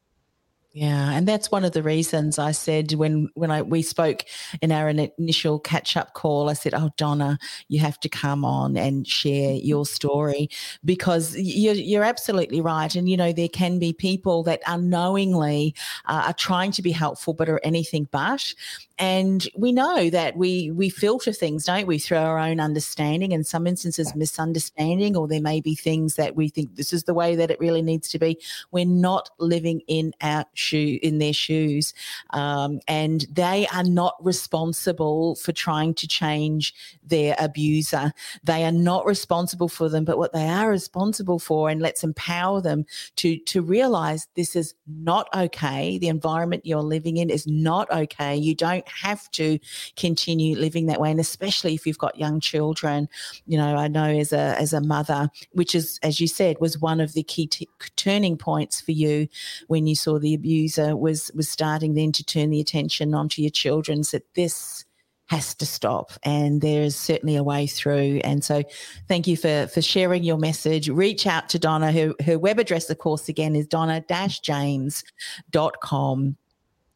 Yeah, 0.71 1.13
and 1.13 1.27
that's 1.27 1.49
one 1.49 1.65
of 1.65 1.71
the 1.71 1.81
reasons 1.81 2.37
I 2.37 2.51
said 2.51 2.93
when 2.93 3.29
when 3.33 3.49
I 3.49 3.63
we 3.63 3.81
spoke 3.81 4.23
in 4.61 4.71
our 4.71 4.87
initial 4.87 5.59
catch 5.59 5.97
up 5.97 6.13
call, 6.13 6.47
I 6.47 6.53
said, 6.53 6.75
"Oh, 6.75 6.91
Donna, 6.95 7.39
you 7.69 7.79
have 7.79 7.99
to 8.01 8.09
come 8.09 8.45
on 8.45 8.77
and 8.77 9.07
share 9.07 9.53
your 9.55 9.83
story 9.87 10.47
because 10.85 11.35
you're, 11.35 11.73
you're 11.73 12.03
absolutely 12.03 12.61
right." 12.61 12.93
And 12.93 13.09
you 13.09 13.17
know, 13.17 13.33
there 13.33 13.49
can 13.49 13.79
be 13.79 13.93
people 13.93 14.43
that 14.43 14.61
unknowingly 14.67 15.73
uh, 16.05 16.25
are 16.27 16.33
trying 16.33 16.71
to 16.73 16.83
be 16.83 16.91
helpful, 16.91 17.33
but 17.33 17.49
are 17.49 17.59
anything 17.63 18.07
but 18.11 18.53
and 18.99 19.47
we 19.55 19.71
know 19.71 20.09
that 20.09 20.35
we 20.35 20.71
we 20.71 20.89
filter 20.89 21.31
things 21.31 21.63
don't 21.65 21.87
we 21.87 21.97
through 21.97 22.17
our 22.17 22.37
own 22.37 22.59
understanding 22.59 23.31
in 23.31 23.43
some 23.43 23.65
instances 23.65 24.13
misunderstanding 24.15 25.15
or 25.15 25.27
there 25.27 25.41
may 25.41 25.61
be 25.61 25.73
things 25.73 26.15
that 26.15 26.35
we 26.35 26.49
think 26.49 26.75
this 26.75 26.91
is 26.91 27.03
the 27.05 27.13
way 27.13 27.35
that 27.35 27.49
it 27.49 27.59
really 27.59 27.81
needs 27.81 28.09
to 28.09 28.19
be 28.19 28.37
we're 28.71 28.85
not 28.85 29.29
living 29.39 29.81
in 29.87 30.13
our 30.21 30.45
shoe 30.59 30.99
in 31.01 31.19
their 31.19 31.33
shoes. 31.33 31.93
Um, 32.31 32.79
and 32.87 33.25
they 33.31 33.67
are 33.73 33.83
not 33.83 34.15
responsible 34.23 35.35
for 35.35 35.51
trying 35.51 35.93
to 35.95 36.07
change 36.07 36.73
their 37.03 37.35
abuser. 37.39 38.13
They 38.43 38.65
are 38.65 38.71
not 38.71 39.05
responsible 39.05 39.69
for 39.69 39.89
them 39.89 40.05
but 40.05 40.17
what 40.17 40.33
they 40.33 40.47
are 40.47 40.69
responsible 40.69 41.39
for 41.39 41.69
and 41.69 41.81
let's 41.81 42.03
empower 42.03 42.61
them 42.61 42.85
to 43.15 43.37
to 43.37 43.61
realize 43.61 44.27
this 44.35 44.55
is 44.55 44.73
not 44.87 45.27
okay. 45.35 45.97
The 45.97 46.07
environment 46.07 46.65
you're 46.65 46.81
living 46.81 47.17
in 47.17 47.29
is 47.29 47.45
not 47.47 47.91
okay. 47.91 48.35
You 48.35 48.55
don't 48.55 48.87
have 48.87 49.29
to 49.31 49.59
continue 49.95 50.55
living 50.55 50.87
that 50.87 50.99
way. 50.99 51.11
And 51.11 51.19
especially 51.19 51.73
if 51.75 51.85
you've 51.85 51.97
got 51.97 52.17
young 52.17 52.39
children, 52.39 53.07
you 53.45 53.57
know, 53.57 53.75
I 53.75 53.87
know 53.87 54.05
as 54.05 54.33
a, 54.33 54.55
as 54.59 54.73
a 54.73 54.81
mother, 54.81 55.29
which 55.51 55.75
is, 55.75 55.99
as 56.03 56.19
you 56.19 56.27
said, 56.27 56.57
was 56.59 56.79
one 56.79 56.99
of 56.99 57.13
the 57.13 57.23
key 57.23 57.47
t- 57.47 57.69
turning 57.95 58.37
points 58.37 58.81
for 58.81 58.91
you 58.91 59.27
when 59.67 59.87
you 59.87 59.95
saw 59.95 60.19
the 60.19 60.33
abuser 60.49 60.95
was, 60.95 61.29
was 61.35 61.47
starting 61.47 61.93
then 61.93 62.11
to 62.11 62.23
turn 62.23 62.49
the 62.49 62.59
attention 62.59 63.13
onto 63.13 63.41
your 63.41 63.51
children 63.51 64.01
that 64.11 64.33
this, 64.33 64.83
has 65.27 65.53
to 65.53 65.63
stop 65.63 66.11
and 66.23 66.61
there 66.61 66.81
is 66.81 66.95
certainly 66.95 67.35
a 67.35 67.43
way 67.43 67.67
through 67.67 68.19
and 68.23 68.43
so 68.43 68.63
thank 69.07 69.27
you 69.27 69.37
for 69.37 69.67
for 69.67 69.79
sharing 69.79 70.23
your 70.23 70.39
message 70.39 70.89
reach 70.89 71.27
out 71.27 71.47
to 71.47 71.59
donna 71.59 71.91
her, 71.91 72.15
her 72.25 72.39
web 72.39 72.57
address 72.57 72.89
of 72.89 72.97
course 72.97 73.29
again 73.29 73.55
is 73.55 73.67
donna-james.com 73.67 76.35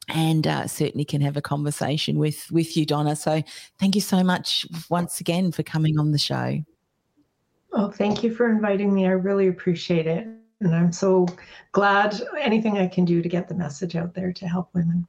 and 0.08 0.46
uh, 0.46 0.66
certainly 0.66 1.04
can 1.04 1.20
have 1.20 1.36
a 1.36 1.42
conversation 1.42 2.18
with 2.18 2.50
with 2.50 2.76
you, 2.76 2.84
Donna. 2.84 3.16
So 3.16 3.42
thank 3.78 3.94
you 3.94 4.00
so 4.00 4.22
much 4.22 4.66
once 4.90 5.20
again 5.20 5.52
for 5.52 5.62
coming 5.62 5.98
on 5.98 6.12
the 6.12 6.18
show. 6.18 6.58
Oh, 7.72 7.90
thank 7.90 8.22
you 8.22 8.34
for 8.34 8.50
inviting 8.50 8.92
me. 8.92 9.06
I 9.06 9.12
really 9.12 9.48
appreciate 9.48 10.06
it. 10.06 10.28
And 10.60 10.74
I'm 10.74 10.92
so 10.92 11.26
glad 11.72 12.20
anything 12.40 12.78
I 12.78 12.86
can 12.86 13.04
do 13.04 13.20
to 13.22 13.28
get 13.28 13.48
the 13.48 13.54
message 13.54 13.96
out 13.96 14.14
there 14.14 14.32
to 14.32 14.46
help 14.46 14.70
women. 14.74 15.06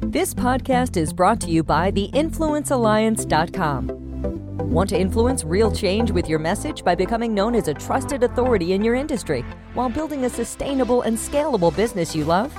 This 0.00 0.32
podcast 0.32 0.96
is 0.96 1.12
brought 1.12 1.40
to 1.40 1.50
you 1.50 1.64
by 1.64 1.90
the 1.90 2.08
theinfluencealliance.com. 2.12 4.70
Want 4.70 4.88
to 4.90 4.98
influence 4.98 5.44
real 5.44 5.70
change 5.70 6.10
with 6.10 6.28
your 6.28 6.38
message 6.38 6.84
by 6.84 6.94
becoming 6.94 7.34
known 7.34 7.54
as 7.54 7.68
a 7.68 7.74
trusted 7.74 8.22
authority 8.22 8.72
in 8.72 8.82
your 8.82 8.94
industry 8.94 9.44
while 9.74 9.88
building 9.88 10.24
a 10.24 10.30
sustainable 10.30 11.02
and 11.02 11.16
scalable 11.16 11.74
business 11.74 12.14
you 12.14 12.24
love? 12.24 12.52